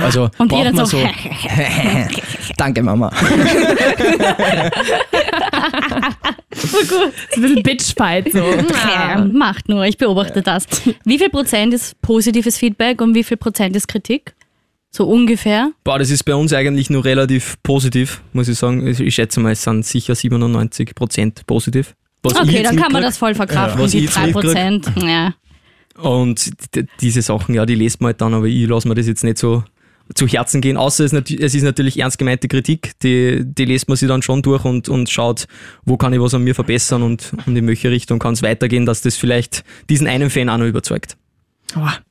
[0.00, 1.04] Also Und ihr braucht dann man so, so.
[2.56, 3.10] Danke, Mama.
[7.36, 8.38] Ein bisschen Bitchfight so.
[8.38, 10.66] Ja, macht nur, ich beobachte das.
[11.04, 14.34] Wie viel Prozent ist positives Feedback und wie viel Prozent ist Kritik?
[14.90, 15.72] So ungefähr.
[15.82, 18.86] Boah, das ist bei uns eigentlich nur relativ positiv, muss ich sagen.
[18.86, 21.94] Ich schätze mal, es sind sicher 97 Prozent positiv.
[22.22, 24.92] Was Okay, dann kann man das voll verkraften, Was ich die jetzt 3 Prozent.
[24.96, 25.34] Ja.
[25.96, 26.50] Und
[27.00, 29.38] diese Sachen, ja, die lest man halt dann, aber ich lasse mir das jetzt nicht
[29.38, 29.64] so
[30.14, 30.76] zu Herzen gehen.
[30.76, 34.42] Außer es, es ist natürlich ernst gemeinte Kritik, die, die lässt man sich dann schon
[34.42, 35.46] durch und, und schaut,
[35.84, 38.86] wo kann ich was an mir verbessern und, und in welche Richtung kann es weitergehen,
[38.86, 41.16] dass das vielleicht diesen einen Fan auch noch überzeugt.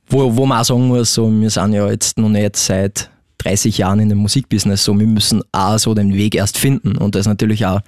[0.08, 3.78] Wo, wo man auch sagen muss, so, wir sind ja jetzt noch nicht seit 30
[3.78, 6.96] Jahren in dem Musikbusiness, so wir müssen auch so den Weg erst finden.
[6.96, 7.80] Und das natürlich auch,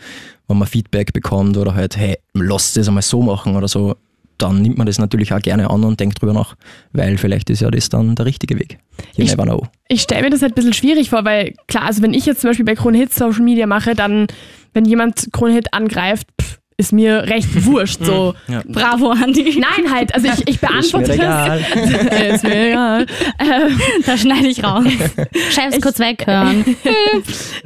[0.49, 3.97] wenn man Feedback bekommt oder halt, hey, lass das einmal so machen oder so,
[4.39, 6.55] dann nimmt man das natürlich auch gerne an und denkt drüber nach,
[6.93, 8.79] weil vielleicht ist ja das dann der richtige Weg.
[9.17, 9.63] You Ich- never know.
[9.89, 12.41] Ich stelle mir das halt ein bisschen schwierig vor, weil klar, also wenn ich jetzt
[12.41, 14.27] zum Beispiel bei Krone Hit Social Media mache, dann,
[14.75, 18.05] wenn jemand Krone Hit angreift, pff, ist mir recht wurscht.
[18.05, 18.35] So.
[18.69, 19.59] Bravo, Andi.
[19.59, 21.61] Nein, halt, also ich, ich Ist mir beantworte das.
[22.35, 23.07] ist mir egal.
[23.39, 24.85] Ähm, Da schneide ich raus.
[25.53, 26.65] Chefs kurz weghören.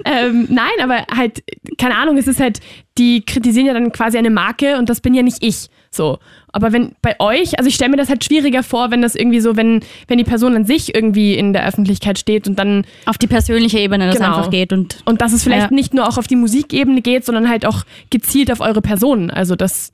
[0.04, 1.42] ähm, nein, aber halt,
[1.78, 2.61] keine Ahnung, es ist halt,
[2.98, 5.68] die kritisieren ja dann quasi eine Marke und das bin ja nicht ich.
[5.90, 6.18] So.
[6.52, 9.40] Aber wenn bei euch, also ich stelle mir das halt schwieriger vor, wenn das irgendwie
[9.40, 13.18] so, wenn, wenn die Person an sich irgendwie in der Öffentlichkeit steht und dann Auf
[13.18, 14.28] die persönliche Ebene das Genau.
[14.36, 15.74] einfach geht und Und dass es vielleicht Ja.
[15.74, 19.30] nicht nur auch auf die Musikebene geht, sondern halt auch gezielt auf eure Person.
[19.30, 19.92] Also das,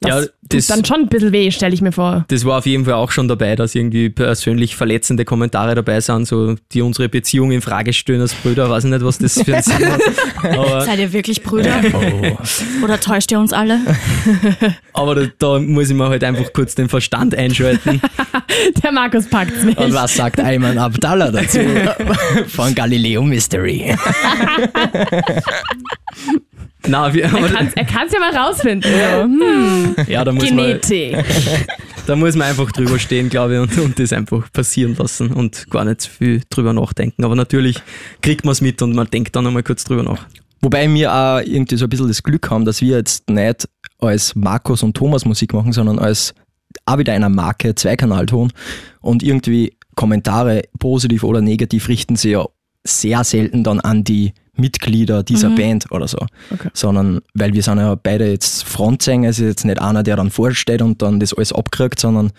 [0.00, 2.24] das, Ja, tut das- dann schon ein bisschen weh, stelle ich mir vor.
[2.28, 6.26] Das war auf jeden Fall auch schon dabei, dass irgendwie persönlich verletzende Kommentare dabei sind,
[6.28, 8.68] so die unsere Beziehung in Frage stellen als Brüder.
[8.68, 10.00] Weiß ich nicht, was das für ein Sinn hat.
[10.84, 11.80] Seid ihr wirklich Brüder?
[12.84, 13.80] Oder täuscht ihr uns alle?
[14.92, 18.00] aber da, da muss ich mir halt einfach kurz den Verstand einschalten.
[18.82, 19.78] Der Markus packt's nicht.
[19.78, 21.58] Und was sagt Ayman Abdallah dazu?
[22.48, 23.94] Von Galileo Mystery.
[26.92, 28.90] Aber, Kann's- Er kann es ja mal rausfinden.
[28.90, 29.22] So.
[29.24, 31.16] Hm, ja, da muss, man, Genetik.
[32.06, 35.68] da muss man einfach drüber stehen, glaube ich, und, und das einfach passieren lassen und
[35.70, 37.24] gar nicht zu viel drüber nachdenken.
[37.24, 37.78] Aber natürlich
[38.22, 40.26] kriegt man es mit und man denkt dann einmal kurz drüber nach.
[40.62, 44.34] Wobei wir auch irgendwie so ein bisschen das Glück haben, dass wir jetzt nicht als
[44.36, 46.34] Markus und Thomas Musik machen, sondern als
[46.84, 48.52] auch wieder einer Marke Zweikanalton
[49.00, 52.44] und irgendwie Kommentare, positiv oder negativ, richten sie ja
[52.84, 56.18] sehr selten dann an die Mitglieder dieser Band oder so.
[56.50, 56.68] Okay.
[56.72, 60.30] Sondern, weil wir sind ja beide jetzt Frontsänger, es ist jetzt nicht einer, der dann
[60.30, 62.30] vorsteht und dann das alles abkriegt, sondern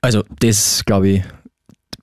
[0.00, 1.22] also das glaube ich,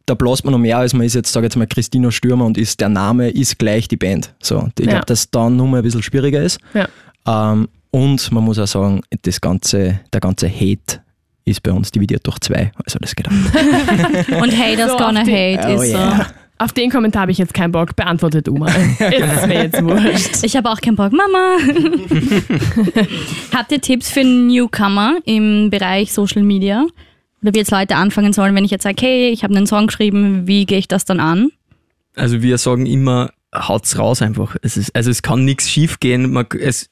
[0.06, 2.58] da bläst man noch mehr, als man ist jetzt, sage jetzt mal, Christina Stürmer und
[2.58, 4.34] ist der Name ist gleich die Band.
[4.42, 4.92] So, ich Ja.
[4.92, 6.60] glaube, dass dann nur mal ein bisschen schwieriger ist.
[6.74, 6.88] Ja.
[7.28, 11.02] Ähm, und man muss auch sagen, das ganze, der ganze Hate
[11.46, 12.72] ist bei uns dividiert durch zwei.
[12.84, 13.32] Also das geht auch.
[14.42, 16.28] Und Haters So gonna hate Oh ist yeah.
[16.58, 17.96] Auf den Kommentar habe ich jetzt keinen Bock.
[17.96, 18.70] Beantwortet mal.
[19.00, 20.44] Ist mir jetzt wurscht.
[20.44, 21.12] Ich habe auch keinen Bock.
[21.12, 21.58] Mama!
[23.54, 26.86] Habt ihr Tipps für Newcomer im Bereich Social Media?
[27.42, 29.88] Oder wie jetzt Leute anfangen sollen, wenn ich jetzt sage, hey, ich habe einen Song
[29.88, 31.52] geschrieben, wie gehe ich das dann an?
[32.16, 34.56] Also wir sagen immer, haut's raus einfach.
[34.62, 36.36] Es ist, also es kann nichts schief gehen.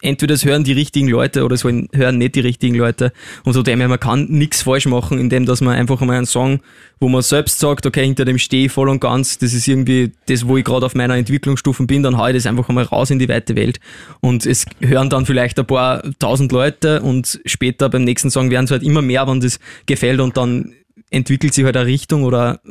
[0.02, 3.12] Entweder es hören die richtigen Leute oder es hören nicht die richtigen Leute.
[3.44, 6.26] Und so dem her, man kann nichts falsch machen, indem dass man einfach mal einen
[6.26, 6.62] Song,
[7.00, 10.14] wo man selbst sagt, okay, hinter dem stehe ich voll und ganz, das ist irgendwie
[10.28, 13.10] das, wo ich gerade auf meiner Entwicklungsstufen bin, dann hau ich das einfach einmal raus
[13.10, 13.80] in die weite Welt.
[14.22, 18.66] Und es hören dann vielleicht ein paar tausend Leute und später beim nächsten Song werden
[18.66, 20.74] es halt immer mehr, wenn das gefällt und dann
[21.10, 22.62] entwickelt sich halt eine Richtung oder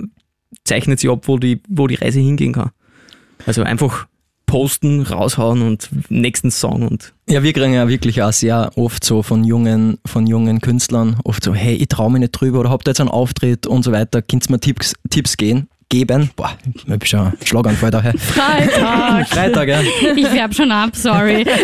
[0.65, 2.71] zeichnet sich ab, wo die, wo die Reise hingehen kann.
[3.47, 4.07] Also einfach
[4.47, 9.23] posten, raushauen und nächsten Song und Ja, wir kriegen ja wirklich auch sehr oft so
[9.23, 12.87] von jungen, von jungen Künstlern oft so, hey, ich traue mich nicht drüber oder habt
[12.87, 16.31] ihr jetzt einen Auftritt und so weiter, könnt ihr mir Tipps, Tipps gehen, geben?
[16.37, 18.13] Boah, ich hab schon einen Schlaganfall daher.
[18.19, 19.29] Freitag.
[19.29, 19.81] Freitag, ja.
[20.17, 21.47] Ich färb schon ab, sorry.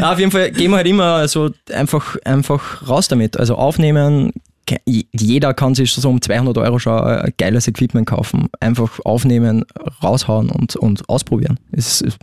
[0.00, 3.38] Auf jeden Fall gehen wir halt immer so einfach, einfach raus damit.
[3.38, 4.32] Also aufnehmen,
[5.12, 8.48] jeder kann sich so um 200 Euro schon ein geiles Equipment kaufen.
[8.60, 9.64] Einfach aufnehmen,
[10.02, 11.58] raushauen und, und ausprobieren.
[11.72, 12.18] Es, ist-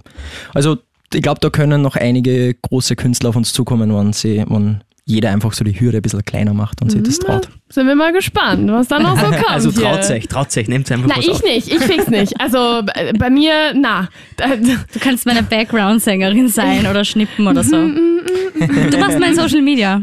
[0.53, 0.77] also
[1.13, 5.31] ich glaube, da können noch einige große Künstler auf uns zukommen, wenn, sie, wenn jeder
[5.31, 7.47] einfach so die Hürde ein bisschen kleiner macht und sich das traut.
[7.69, 9.49] Sind wir mal gespannt, was da noch so kommt.
[9.49, 9.81] also hier.
[9.83, 11.43] traut euch, traut euch, nehmt einfach Na, was ich auf.
[11.43, 11.67] nicht.
[11.69, 12.39] Ich fix nicht.
[12.41, 14.09] Also äh, bei mir, na.
[14.35, 17.77] Du kannst meine Background-Sängerin sein oder schnippen oder so.
[17.77, 20.01] Du machst mein Social Media.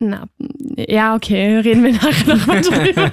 [0.00, 0.26] Na,
[0.76, 3.10] ja, okay, reden wir nachher nochmal drüber.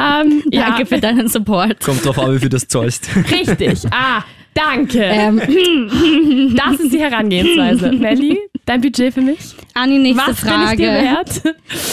[0.00, 1.80] ähm, ja, Danke für deinen Support.
[1.84, 3.08] Kommt drauf an, wie viel das zahlst.
[3.30, 3.82] richtig.
[3.90, 4.22] Ah,
[4.54, 5.02] danke.
[5.02, 5.38] Ähm,
[6.56, 7.92] das ist die Herangehensweise.
[7.92, 9.38] Melli, dein Budget für mich?
[9.74, 11.04] Anni, nächste Was bin ich dir Frage.
[11.04, 11.42] wert?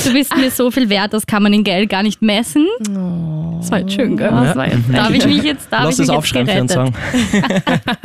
[0.05, 2.67] Du bist mir so viel wert, das kann man in Geld gar nicht messen.
[3.59, 4.29] Das war jetzt schön, gell?
[4.29, 6.81] Das war jetzt Darf ich mich jetzt, darf Lass ich es mich aufschreiben jetzt für
[6.81, 7.41] einen gerettet?
[7.41, 7.73] Song.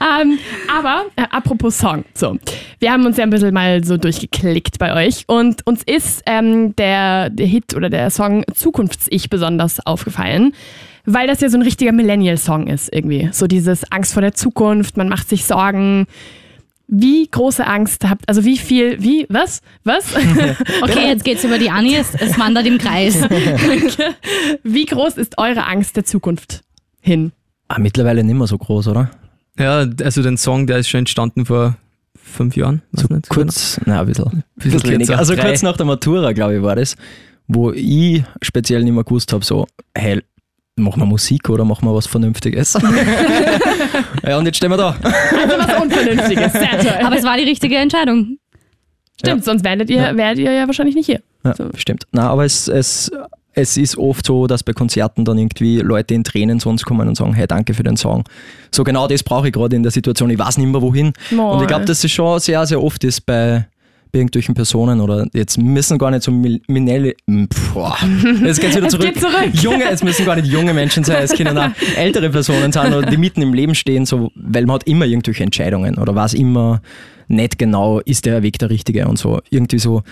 [0.00, 0.38] Ähm,
[0.74, 2.38] aber äh, apropos Song, so,
[2.78, 6.74] wir haben uns ja ein bisschen mal so durchgeklickt bei euch und uns ist ähm,
[6.76, 10.54] der, der Hit oder der Song Zukunfts-Ich besonders aufgefallen,
[11.04, 13.28] weil das ja so ein richtiger Millennial-Song ist irgendwie.
[13.32, 16.06] So dieses Angst vor der Zukunft, man macht sich Sorgen.
[16.90, 20.14] Wie große Angst habt, also wie viel, wie, was, was?
[20.82, 23.14] Okay, jetzt geht's über die Anni, es, es wandert im Kreis.
[24.62, 26.62] wie groß ist eure Angst der Zukunft
[27.00, 27.32] hin?
[27.68, 29.10] Ah, mittlerweile nicht mehr so groß, oder?
[29.58, 31.76] Ja, also den Song, der ist schon entstanden vor
[32.16, 32.80] fünf Jahren.
[32.92, 35.18] So nicht, kurz, nein, ein bisschen, ein bisschen Bisschen weniger.
[35.18, 35.42] Also Drei.
[35.48, 36.96] kurz nach der Matura, glaube ich, war das,
[37.48, 40.22] wo ich speziell nicht mehr gewusst habe, so, hey,
[40.78, 42.74] machen wir Musik oder machen wir was Vernünftiges?
[44.26, 44.96] ja, und jetzt stehen wir da.
[45.02, 47.04] Also was Unvernünftiges, sehr toll.
[47.06, 48.38] Aber es war die richtige Entscheidung.
[49.20, 50.16] Stimmt, sonst werdet ihr, Ja.
[50.16, 51.20] werdet ihr ja wahrscheinlich nicht hier.
[51.44, 51.68] Ja, So.
[51.76, 52.04] stimmt.
[52.12, 53.10] Na, aber es, es,
[53.54, 57.08] es ist oft so, dass bei Konzerten dann irgendwie Leute in Tränen zu uns kommen
[57.08, 58.24] und sagen, hey, danke für den Song.
[58.70, 60.30] So genau das brauche ich gerade in der Situation.
[60.30, 61.12] Ich weiß nicht mehr wohin.
[61.32, 61.56] Moll.
[61.56, 63.66] Und ich glaube, dass es schon sehr, sehr oft ist bei
[64.12, 67.14] irgendwelchen Personen oder jetzt müssen gar nicht so Minelle,
[67.72, 67.96] boah,
[68.42, 69.06] jetzt geht's wieder Es zurück.
[69.06, 69.48] geht zurück.
[69.52, 73.10] Junge, es müssen gar nicht junge Menschen sein, es können auch ältere Personen sein oder
[73.10, 76.80] die mitten im Leben stehen, so, weil man hat immer irgendwelche Entscheidungen oder weiß immer
[77.28, 79.40] nicht genau, ist der Weg der richtige und so.
[79.50, 80.02] Irgendwie so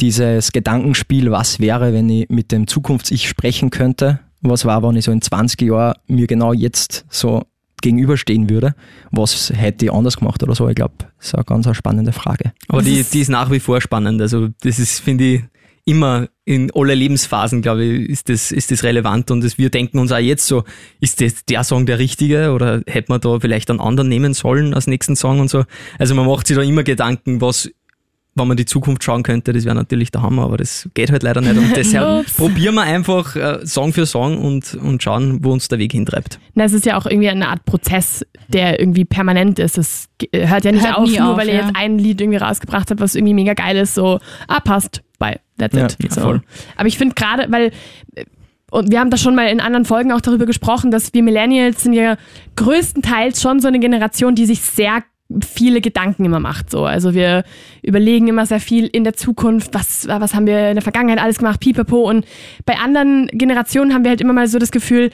[0.00, 5.04] dieses Gedankenspiel, was wäre, wenn ich mit dem Zukunfts-Ich sprechen könnte, was war, wenn ich
[5.04, 7.42] so in 20 Jahren mir genau jetzt so
[7.82, 8.74] gegenüberstehen würde,
[9.10, 10.66] was hätte ich anders gemacht oder so.
[10.68, 12.52] Ich glaube, das ist eine ganz eine spannende Frage.
[12.68, 14.20] Aber die, ist- die ist nach wie vor spannend.
[14.22, 15.42] Also das ist, finde ich,
[15.84, 19.32] immer in alle Lebensphasen, glaube ich, ist das, ist das relevant.
[19.32, 20.62] Und das, wir denken uns auch jetzt so,
[21.00, 24.74] ist das der Song der richtige oder hätte man da vielleicht einen anderen nehmen sollen
[24.74, 25.64] als nächsten Song und so.
[25.98, 27.68] Also man macht sich da immer Gedanken, was,
[28.34, 31.22] wenn man die Zukunft schauen könnte, das wäre natürlich der Hammer, aber das geht halt
[31.22, 31.56] leider nicht.
[31.56, 35.78] Und deshalb probieren wir einfach äh, Song für Song und, und schauen, wo uns der
[35.78, 36.40] Weg hintreibt.
[36.54, 39.76] Na, es ist ja auch irgendwie eine Art Prozess, der irgendwie permanent ist.
[39.76, 41.60] Es ge- hört ja nicht Hört auf, nur auf, weil ihr ja.
[41.66, 44.18] jetzt ein Lied irgendwie rausgebracht habt, was irgendwie mega geil ist, so,
[44.48, 45.96] ah, passt, bye, that's Ja, it.
[46.02, 46.20] ja, so.
[46.22, 46.42] voll.
[46.76, 47.70] Aber ich finde gerade, weil,
[48.14, 48.24] äh,
[48.70, 51.82] und wir haben da schon mal in anderen Folgen auch darüber gesprochen, dass wir Millennials
[51.82, 52.16] sind ja
[52.56, 55.02] größtenteils schon so eine Generation, die sich sehr
[55.40, 56.70] viele Gedanken immer macht.
[56.70, 56.84] So.
[56.84, 57.44] Also wir
[57.82, 61.38] überlegen immer sehr viel in der Zukunft, was, was haben wir in der Vergangenheit alles
[61.38, 62.08] gemacht, pipapo.
[62.08, 62.26] Und
[62.64, 65.10] bei anderen Generationen haben wir halt immer mal so das Gefühl,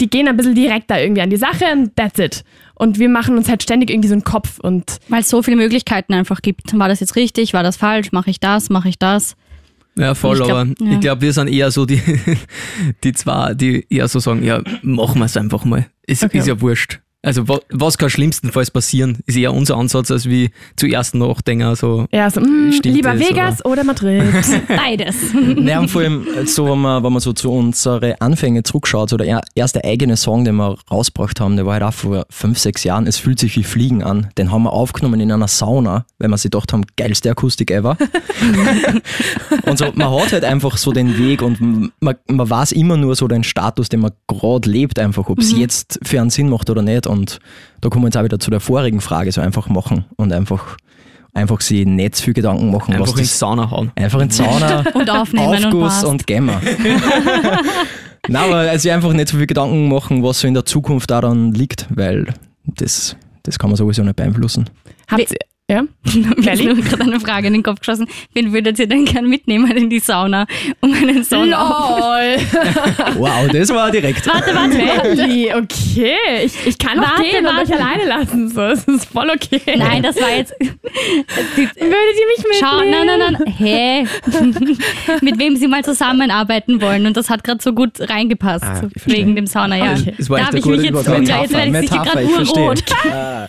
[0.00, 2.44] die gehen ein bisschen direkter irgendwie an die Sache und that's it.
[2.74, 5.56] Und wir machen uns halt ständig irgendwie so einen Kopf und Weil es so viele
[5.56, 6.76] Möglichkeiten einfach gibt.
[6.76, 7.54] War das jetzt richtig?
[7.54, 8.10] War das falsch?
[8.10, 8.70] Mache ich das?
[8.70, 9.36] Mache ich das?
[9.96, 10.92] Ja, voll, Ich glaub, aber ja.
[10.92, 12.02] ich glaube, wir sind eher so die,
[13.04, 15.86] die zwei, die eher so sagen, ja, machen wir es einfach mal.
[16.04, 16.38] Ist, Okay.
[16.38, 17.00] ist ja wurscht.
[17.24, 21.74] Also wa- was kann schlimmstenfalls passieren, ist eher unser Ansatz, als wie zuerst nachdenken.
[21.74, 22.06] So.
[22.12, 24.22] ja, so, mm, Stimmt lieber das, Vegas oder Madrid.
[24.68, 25.16] Beides.
[25.64, 29.16] Naja, und vor allem, so, wenn man, wenn man so zu unseren Anfängen zurückschaut, so
[29.16, 32.58] der er- erste eigene Song, den wir rausgebracht haben, der war halt auch vor fünf,
[32.58, 33.06] sechs Jahren.
[33.06, 34.28] Es fühlt sich wie Fliegen an.
[34.36, 37.96] Den haben wir aufgenommen in einer Sauna, weil wir sich gedacht haben, geilste Akustik ever.
[39.66, 41.60] und so, man hat halt einfach so den Weg und
[42.00, 45.52] man, man weiß immer nur so den Status, den man gerade lebt, einfach, ob es
[45.56, 47.06] jetzt für einen Sinn macht oder nicht.
[47.06, 47.13] Und
[47.80, 50.76] da kommen wir jetzt auch wieder zu der vorigen Frage, so einfach machen und einfach,
[51.32, 53.90] einfach sich nicht zu viel Gedanken machen, Einfach was das Sauna hauen.
[53.96, 56.04] Einfach in die Sauna, Und aufnehmen und Aufguss passt.
[56.06, 56.60] und Gamma.
[58.28, 61.52] Nein, aber also einfach nicht so viel Gedanken machen, was so in der Zukunft daran
[61.52, 62.32] liegt, weil
[62.64, 64.70] das, das kann man sowieso nicht beeinflussen.
[65.08, 65.36] Habt ihr,
[65.70, 65.82] ja?
[66.14, 68.06] Mir ist gerade eine Frage in den Kopf geschossen.
[68.34, 70.46] Wen würdet ihr denn gern mitnehmen in die Sauna,
[70.80, 71.24] um einen.
[71.30, 72.36] Lol.
[73.16, 74.26] Wow, das war direkt.
[74.26, 75.62] Warte, warte, warte.
[75.62, 76.16] Okay.
[76.44, 77.72] Ich, ich kann auch Warte, gehen und warte.
[77.72, 78.48] euch alleine lassen.
[78.50, 79.60] So, es ist voll okay.
[79.76, 80.52] Nein, das war jetzt...
[80.60, 80.76] Würdet
[81.78, 82.60] ihr mich mitnehmen?
[82.60, 83.54] Schau, nein, nein, nein.
[83.56, 84.04] Hä?
[85.22, 87.06] Mit wem sie mal zusammenarbeiten wollen.
[87.06, 88.64] Und das hat gerade so gut reingepasst.
[88.64, 89.92] Ah, wegen dem Sauna, ja.
[89.92, 90.14] Okay.
[90.18, 91.06] Das war Da habe ich mich jetzt...
[91.06, 92.82] Ja, jetzt werde ich sicher Metapher, gerade urrot.
[93.10, 93.48] Ah,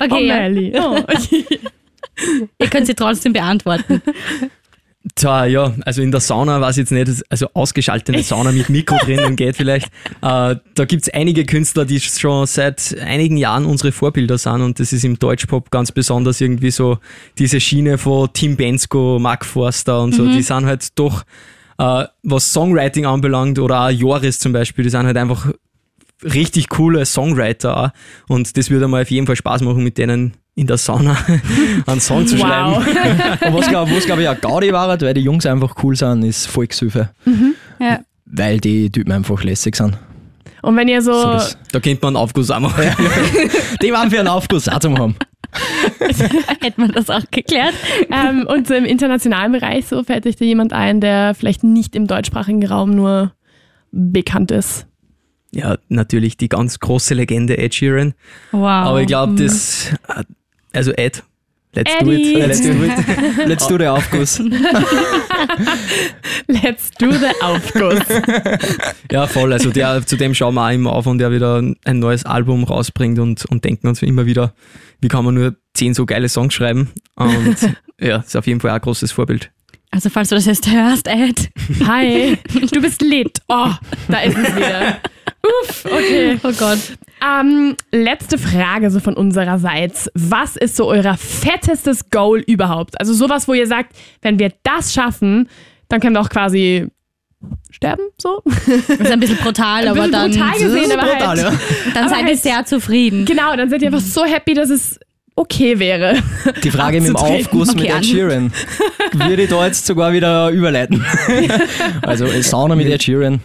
[0.00, 0.34] Oh, Okay, ja.
[0.36, 0.72] Melly.
[0.76, 1.13] Oh, okay.
[2.58, 4.02] ihr könnt sie trotzdem beantworten.
[5.16, 8.96] Tja, ja, also in der Sauna weiß ich jetzt nicht, also ausgeschaltete Sauna mit Mikro
[8.96, 9.88] drinnen geht vielleicht.
[10.22, 14.94] Äh, da gibt's einige Künstler, die schon seit einigen Jahren unsere Vorbilder sind und das
[14.94, 16.98] ist im Deutschpop ganz besonders irgendwie so
[17.38, 21.24] diese Schiene von Tim Bensko, Mark Forster und so, die sind halt doch,
[21.76, 25.52] äh, was Songwriting anbelangt oder auch Joris zum Beispiel, die sind halt einfach
[26.22, 27.90] richtig coole Songwriter auch.
[28.28, 31.16] und das würde mal auf jeden Fall Spaß machen, mit denen in der Sauna
[31.86, 32.74] einen Song zu schreiben.
[32.76, 33.46] Wow.
[33.46, 36.22] und was glaube was glaub ich auch Gaudi war, weil die Jungs einfach cool sind,
[36.22, 37.10] ist Volkshilfe.
[37.80, 38.00] Ja.
[38.26, 39.98] Weil die Typen einfach lässig sind.
[40.62, 42.84] Und wenn ihr so, So das, Da könnte man einen Aufguss auch machen.
[43.82, 45.14] die waren für einen Aufguss auch zum haben.
[46.60, 47.74] Hätten wir das auch geklärt.
[48.10, 51.94] ähm, und so im internationalen Bereich so fällt euch da jemand ein, der vielleicht nicht
[51.94, 53.32] im deutschsprachigen Raum nur
[53.92, 54.86] bekannt ist.
[55.52, 58.14] Ja, natürlich die ganz große Legende Ed Sheeran.
[58.50, 58.62] Wow.
[58.62, 59.92] Aber ich glaube, das,
[60.74, 61.22] also Ed,
[61.74, 62.34] let's Eddie.
[62.34, 62.46] do it.
[62.46, 63.38] Let's do it.
[63.48, 64.38] Let's do the Aufguss.
[66.46, 68.00] Let's do the Aufguss.
[69.10, 69.52] Ja, voll.
[69.52, 72.64] Also der, zu dem schauen wir auch immer auf und der wieder ein neues Album
[72.64, 74.54] rausbringt und, und denken uns immer wieder,
[75.00, 76.90] wie kann man nur zehn so geile Songs schreiben.
[77.14, 77.56] Und
[78.00, 79.50] ja, ist auf jeden Fall auch ein großes Vorbild.
[79.90, 81.50] Also falls du das jetzt hörst, Ed.
[81.86, 82.36] Hi,
[82.72, 83.38] du bist lit.
[83.48, 83.70] Oh,
[84.08, 85.00] da ist es wieder.
[85.62, 86.38] Uff, okay.
[86.42, 86.78] Oh Gott.
[87.24, 90.10] Ähm, letzte Frage so von unsererseits.
[90.14, 92.98] Was ist so euer fettestes Goal überhaupt?
[93.00, 95.48] Also sowas, wo ihr sagt, wenn wir das schaffen,
[95.88, 96.88] dann können wir auch quasi
[97.70, 98.42] sterben, so.
[98.44, 101.52] Das ist ein bisschen brutal, aber bisschen dann, brutal gesehen, aber brutal, halt, ja.
[101.94, 103.24] dann seid ihr halt- sehr zufrieden.
[103.24, 104.98] Genau, dann seid ihr einfach so happy, dass es
[105.36, 106.16] okay wäre.
[106.62, 107.16] Die Frage mit dem.
[107.16, 108.04] Aufguss mit Okay, Ed an.
[108.04, 108.52] Sheeran
[109.12, 111.04] würde ich da jetzt sogar wieder überleiten.
[112.02, 113.40] also Sauna mit Ed Sheeran.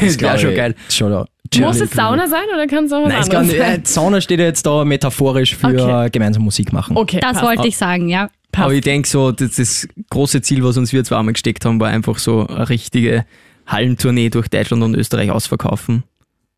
[0.00, 0.74] Das wäre schon geil.
[0.88, 1.26] Schon da.
[1.60, 3.80] Muss es Sauna sein oder kann es auch was Nein, es kann, anderes sein?
[3.82, 6.10] äh, Sauna steht ja jetzt da metaphorisch für Okay.
[6.10, 6.96] gemeinsam Musik machen.
[6.96, 7.44] Okay, Das passt.
[7.44, 8.28] wollte ich sagen, ja.
[8.50, 8.64] Passt.
[8.64, 11.78] Aber ich denke so, das, das große Ziel, was uns wir zwar einmal gesteckt haben,
[11.80, 13.24] war einfach so eine richtige
[13.66, 16.02] Hallentournee durch Deutschland und Österreich ausverkaufen.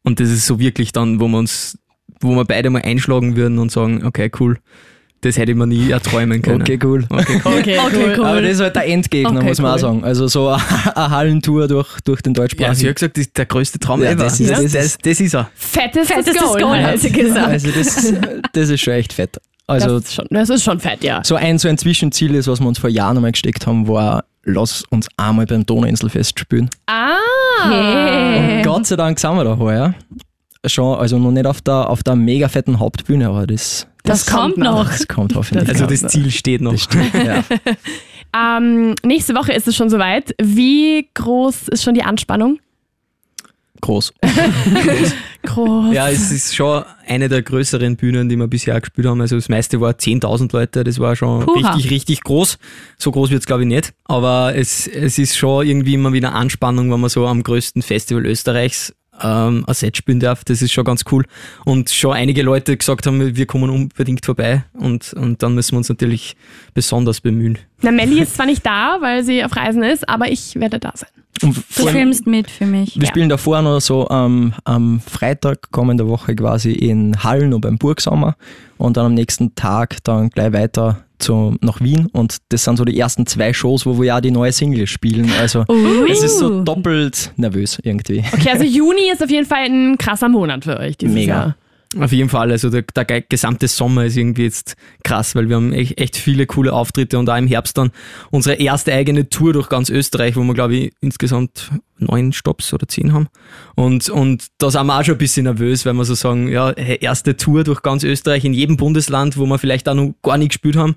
[0.02, 1.78] Und das ist so wirklich dann, wo wir uns,
[2.20, 4.58] wo wir beide mal einschlagen würden und sagen, okay, cool,
[5.22, 6.62] das hätte man nie erträumen können.
[6.62, 7.04] Okay, cool.
[7.08, 7.52] Okay, cool.
[7.58, 8.24] Okay, Okay, cool.
[8.24, 9.74] Aber das ist halt der Endgegner, Okay, muss man cool.
[9.76, 10.04] auch sagen.
[10.04, 10.48] Also so
[10.94, 12.74] eine Hallentour durch, durch den Ja, deutschsprachigen.
[12.76, 14.24] sie hat gesagt, das ist der größte Traum Ja, ever.
[14.24, 15.50] das ist- das, das das, ist- das ist er.
[15.54, 16.60] Fettes, Fettes Goal.
[16.60, 17.48] Goal, hat sie gesagt.
[17.48, 18.12] Also das,
[18.52, 19.36] das ist schon echt fett.
[19.68, 21.22] Also das, ist schon, das ist schon fett, ja.
[21.24, 24.22] so ein, so ein Zwischenziel ist, was wir uns vor Jahren einmal gesteckt haben, war,
[24.44, 26.70] lass uns einmal beim Donauinselfest spielen.
[26.86, 27.16] Ah,
[27.64, 28.58] Hey.
[28.58, 29.94] Und Gott sei Dank sind wir da heuer.
[30.66, 34.56] Schon, also noch nicht auf der, auf der mega fetten Hauptbühne, aber das, Das, kommt
[34.56, 34.88] noch.
[34.88, 35.68] das kommt hoffentlich.
[35.68, 35.90] Also noch.
[35.90, 36.72] das Ziel steht noch.
[36.72, 37.44] das stimmt, ja.
[38.58, 40.34] ähm, nächste Woche ist es schon soweit.
[40.42, 42.58] Wie groß ist schon die Anspannung?
[43.80, 44.12] Groß.
[45.42, 45.94] Groß.
[45.94, 49.20] Ja, es ist schon eine der größeren Bühnen, die wir bisher gespielt haben.
[49.20, 51.72] Also das meiste war 10.000 Leute, das war schon Puha.
[51.72, 52.58] richtig, richtig groß.
[52.98, 56.34] So groß wird es glaube ich nicht, aber es, es ist schon irgendwie immer wieder
[56.34, 60.44] Anspannung, wenn man so am größten Festival Österreichs ähm, ein Set spielen darf.
[60.44, 61.24] Das ist schon ganz cool.
[61.64, 65.78] Und schon einige Leute gesagt haben, wir kommen unbedingt vorbei und, und dann müssen wir
[65.78, 66.36] uns natürlich
[66.74, 67.58] besonders bemühen.
[67.82, 70.92] Na, Melli ist zwar nicht da, weil sie auf Reisen ist, aber ich werde da
[70.94, 71.10] sein.
[71.42, 72.98] Und Du filmst mit für mich.
[72.98, 77.76] wir spielen davor noch so ähm, am Freitag kommende Woche quasi in Hallen und beim
[77.76, 78.36] Burgsommer
[78.78, 82.84] und dann am nächsten Tag dann gleich weiter zu, nach Wien und das sind so
[82.84, 85.30] die ersten zwei Shows, wo wir ja die neue Single spielen.
[85.40, 86.06] Also Uh.
[86.10, 88.24] es ist so doppelt nervös irgendwie.
[88.32, 91.34] Okay, also Juni ist auf jeden Fall ein krasser Monat für euch dieses Mega.
[91.34, 91.56] Jahr.
[91.98, 95.56] Auf jeden Fall, also der, der ge- gesamte Sommer ist irgendwie jetzt krass, weil wir
[95.56, 97.90] haben echt, echt viele coole Auftritte und auch im Herbst dann
[98.30, 102.86] unsere erste eigene Tour durch ganz Österreich, wo wir glaube ich insgesamt neun Stops oder
[102.86, 103.28] zehn haben.
[103.76, 106.70] Und, und da sind wir auch schon ein bisschen nervös, weil wir so sagen, ja,
[106.72, 110.50] erste Tour durch ganz Österreich in jedem Bundesland, wo wir vielleicht auch noch gar nicht
[110.50, 110.96] gespielt haben.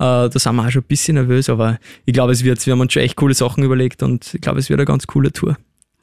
[0.00, 2.72] Äh, da sind wir auch schon ein bisschen nervös, aber ich glaube, es wird, wir
[2.72, 5.32] haben uns schon echt coole Sachen überlegt und ich glaube, es wird eine ganz coole
[5.32, 5.58] Tour.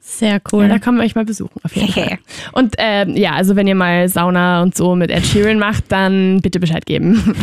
[0.07, 0.69] Sehr Ja, cool.
[0.69, 2.19] da kommen wir euch mal besuchen, auf jeden Fall.
[2.53, 6.41] Und ähm, ja, also wenn ihr mal Sauna und so mit Ed Sheeran macht, dann
[6.41, 7.35] bitte Bescheid geben.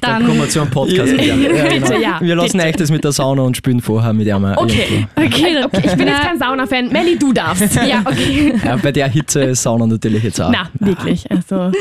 [0.00, 1.12] Dann kommen wir zu einem Podcast.
[1.12, 1.34] wieder.
[1.80, 2.18] bitte, ja.
[2.20, 2.68] Wir lassen bitte.
[2.68, 4.44] euch das mit der Sauna und spielen vorher mit ihm.
[4.44, 5.06] Okay.
[5.16, 6.88] Okay, Okay, ich bin jetzt kein Sauna-Fan.
[6.92, 7.74] Melli, du darfst.
[7.74, 8.54] Ja, okay.
[8.64, 10.50] Ja, bei der Hitze ist Sauna natürlich jetzt auch.
[10.52, 11.30] Na, wirklich.
[11.30, 11.72] Also.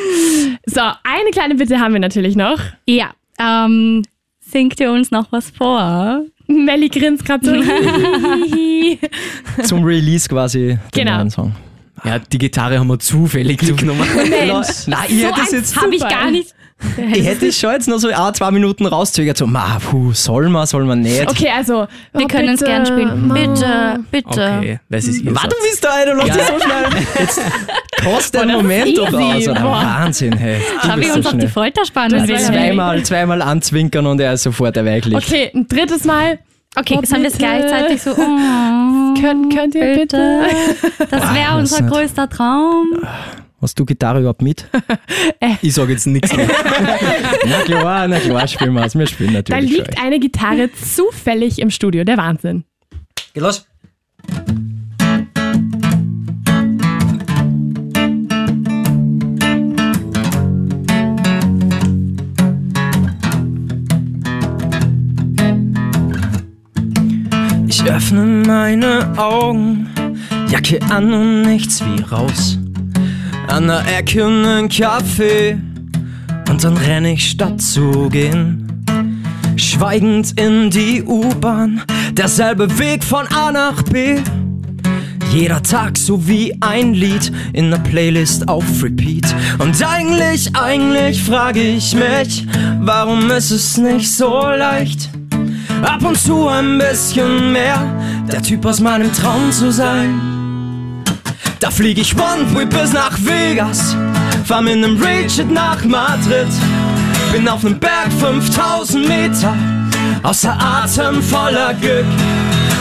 [0.65, 2.59] So, eine kleine Bitte haben wir natürlich noch.
[2.87, 4.03] Ja, ähm,
[4.39, 6.23] singt ihr uns noch was vor?
[6.47, 7.53] Melli grinst gerade so.
[9.63, 11.17] Zum Release quasi den Genau.
[11.17, 11.55] neuen Song.
[12.03, 14.07] Ja, die Gitarre haben wir zufällig genommen.
[14.15, 14.87] Mensch.
[14.87, 16.53] Nein, ich hätte es jetzt Habe ich gar nicht.
[17.13, 20.49] Ich hätte es schon jetzt noch so ein, zwei Minuten rauszögert, so, ma, puh, soll
[20.49, 21.29] man, soll man nicht.
[21.29, 21.87] Okay, also.
[22.13, 23.27] Wir oh, können es gern spielen.
[23.27, 23.33] Ma.
[23.35, 24.55] Bitte, bitte.
[24.57, 26.85] Okay, was ist ihr Warte, bist da, du lässt dich so schnell.
[27.19, 27.39] Jetzt
[28.03, 29.47] kostet einen das ist Moment doch aus.
[29.47, 29.63] Oder?
[29.63, 30.57] Wahnsinn, hey.
[30.83, 31.47] Wie bist uns so auf die.
[31.47, 35.15] Folter spannen Zweimal, zweimal anzwinkern und er ist sofort erweichlich.
[35.15, 36.39] Okay, ein drittes Mal.
[36.75, 37.45] Okay, Oh, sollen wir es bitte.
[37.45, 38.11] gleichzeitig so?
[38.11, 38.15] Oh,
[39.21, 40.41] Könnt, könnt ihr bitte?
[41.09, 41.93] Das wäre unser nicht.
[41.93, 42.87] größter Traum.
[43.61, 44.65] Hast du Gitarre überhaupt mit?
[45.61, 46.47] Ich sage jetzt nichts mehr.
[47.45, 48.95] na klar, na klar, spielen wir es.
[48.97, 52.03] Wir spielen Da natürlich liegt eine Gitarre zufällig im Studio.
[52.03, 52.63] Der Wahnsinn.
[53.33, 53.67] Geh los.
[67.83, 69.89] Ich öffne meine Augen,
[70.49, 72.59] Jacke an und nichts wie raus.
[73.47, 75.57] An der Ecke nen Kaffee
[76.47, 78.85] und dann renn ich statt zu gehen.
[79.55, 81.81] Schweigend in die U-Bahn,
[82.13, 84.19] derselbe Weg von A nach B.
[85.33, 89.33] Jeder Tag so wie ein Lied in der Playlist auf Repeat.
[89.57, 92.45] Und eigentlich, eigentlich frage ich mich,
[92.79, 95.09] warum ist es nicht so leicht?
[95.83, 97.81] Ab und zu ein bisschen mehr,
[98.31, 101.03] der Typ aus meinem Traum zu sein.
[101.59, 103.95] Da flieg ich One-Way bis nach Vegas,
[104.45, 106.47] fahr mit nem Rage nach Madrid.
[107.31, 109.55] Bin auf nem Berg 5000 Meter,
[110.23, 112.05] außer Atem voller Glück.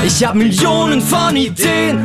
[0.05, 1.99] Ich hab Millionen von Ideen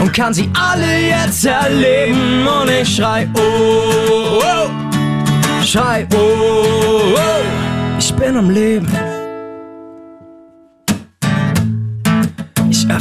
[0.00, 2.46] und kann sie alle jetzt erleben.
[2.46, 8.88] Und ich schrei, oh, oh, schrei, oh, oh, ich bin am Leben.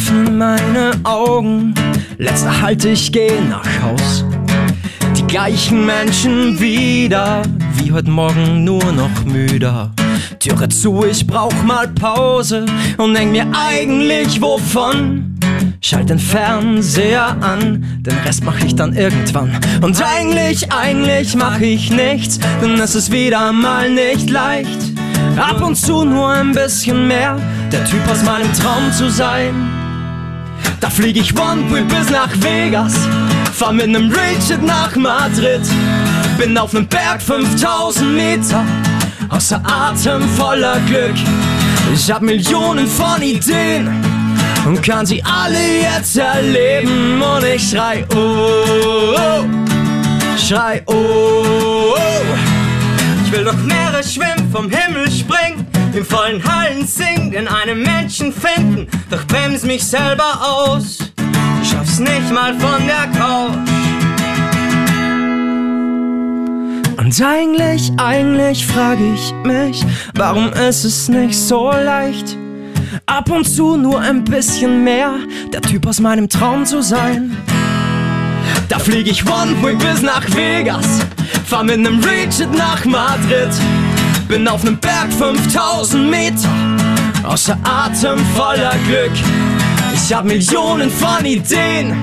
[0.07, 1.73] Öffne meine Augen,
[2.17, 4.23] letzter Halt, ich geh nach Haus.
[5.17, 7.41] Die gleichen Menschen wieder,
[7.75, 9.91] wie heute Morgen nur noch müder.
[10.39, 12.65] Türe zu, ich brauch mal Pause
[12.97, 15.37] und denk mir eigentlich wovon.
[15.81, 19.59] Schalt den Fernseher an, den Rest mach ich dann irgendwann.
[19.81, 24.93] Und eigentlich, eigentlich mach ich nichts, denn es ist wieder mal nicht leicht.
[25.35, 27.37] Ab und zu nur ein bisschen mehr,
[27.73, 29.76] der Typ aus meinem Traum zu sein.
[30.97, 32.95] Flieg ich One-Way bis nach Vegas,
[33.53, 35.61] fahr mit nem Rigid nach Madrid,
[36.39, 38.65] bin auf nem Berg 5000 Meter,
[39.29, 41.13] außer Atem voller Glück.
[41.93, 43.87] Ich hab Millionen von Ideen
[44.65, 47.21] und kann sie alle jetzt erleben.
[47.21, 49.45] Und ich schrei oh, oh
[50.35, 51.95] schrei oh, oh.
[53.23, 55.36] Ich will durch Meere schwimmen, vom Himmel springen,
[55.97, 60.99] in vollen Hallen singen, in einem Menschen finden, doch bremse mich selber aus.
[61.61, 63.57] Ich schaff's nicht mal von der Couch.
[66.97, 69.83] Und eigentlich, eigentlich frage ich mich,
[70.13, 72.37] warum ist es nicht so leicht?
[73.07, 75.15] Ab und zu nur ein bisschen mehr,
[75.51, 77.35] der Typ aus meinem Traum zu sein.
[78.69, 80.99] Da flieg ich One-Way bis nach Vegas,
[81.45, 83.49] fahr mit nem Rigid nach Madrid,
[84.27, 86.49] bin auf nem Berg 5000 Meter,
[87.23, 89.11] außer Atem voller Glück.
[89.93, 91.95] Ich hab Millionen von Ideen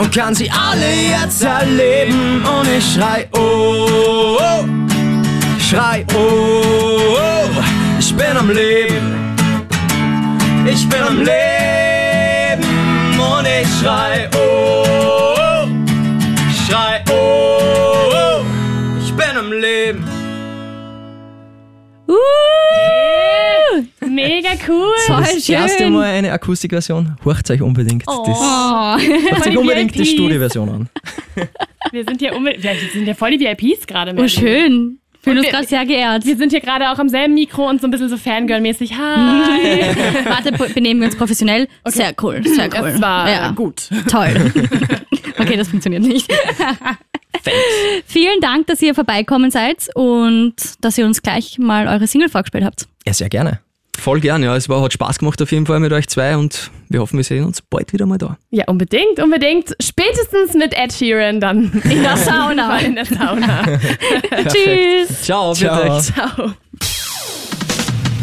[0.00, 4.64] und kann sie alle jetzt erleben und ich schrei oh, oh
[5.58, 7.62] schrei oh, oh
[7.98, 9.32] ich bin am Leben.
[10.64, 12.64] Ich bin am Leben
[13.18, 14.61] und ich schrei oh,
[24.14, 24.92] Mega cool.
[25.06, 25.90] voll Das erste.
[25.90, 27.16] Mal eine Akustikversion.
[27.22, 28.02] Hört euch unbedingt.
[28.06, 28.96] Das, Oh.
[28.98, 30.04] hört euch die unbedingt die.
[30.06, 30.88] Studioversion an.
[31.92, 34.14] Wir sind ja, unbe- wir sind ja voll die VIPs gerade.
[34.16, 34.98] Oh, schön.
[35.20, 36.24] Fühlen uns gerade sehr geehrt.
[36.24, 38.92] Wir sind hier gerade auch am selben Mikro und so ein bisschen so Fangirl-mäßig.
[38.92, 39.80] Hi.
[40.24, 41.68] Warte, benehmen wir uns professionell.
[41.86, 42.92] Sehr cool, sehr cool.
[42.92, 43.50] Das war ja.
[43.50, 43.88] gut.
[44.10, 44.52] Toll.
[45.38, 46.30] Okay, das funktioniert nicht.
[48.06, 52.64] Vielen Dank, dass ihr vorbeikommen seid und dass ihr uns gleich mal eure Single vorgespielt
[52.64, 52.86] habt.
[53.06, 53.60] Ja, sehr gerne.
[53.98, 54.56] Voll gern, ja.
[54.56, 57.24] Es war, hat Spaß gemacht auf jeden Fall mit euch zwei und wir hoffen, wir
[57.24, 58.36] sehen uns bald wieder mal da.
[58.50, 59.76] Ja, unbedingt, unbedingt.
[59.80, 61.70] Spätestens mit Ed Sheeran dann.
[61.84, 62.78] In der Sauna.
[62.80, 63.62] In der Sauna.
[64.48, 65.22] Tschüss.
[65.22, 66.00] Ciao, Ciao.
[66.00, 66.52] Ciao.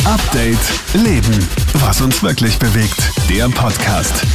[0.06, 0.58] Update
[0.94, 1.48] Leben.
[1.76, 3.00] Was uns wirklich bewegt.
[3.30, 4.26] Der Podcast.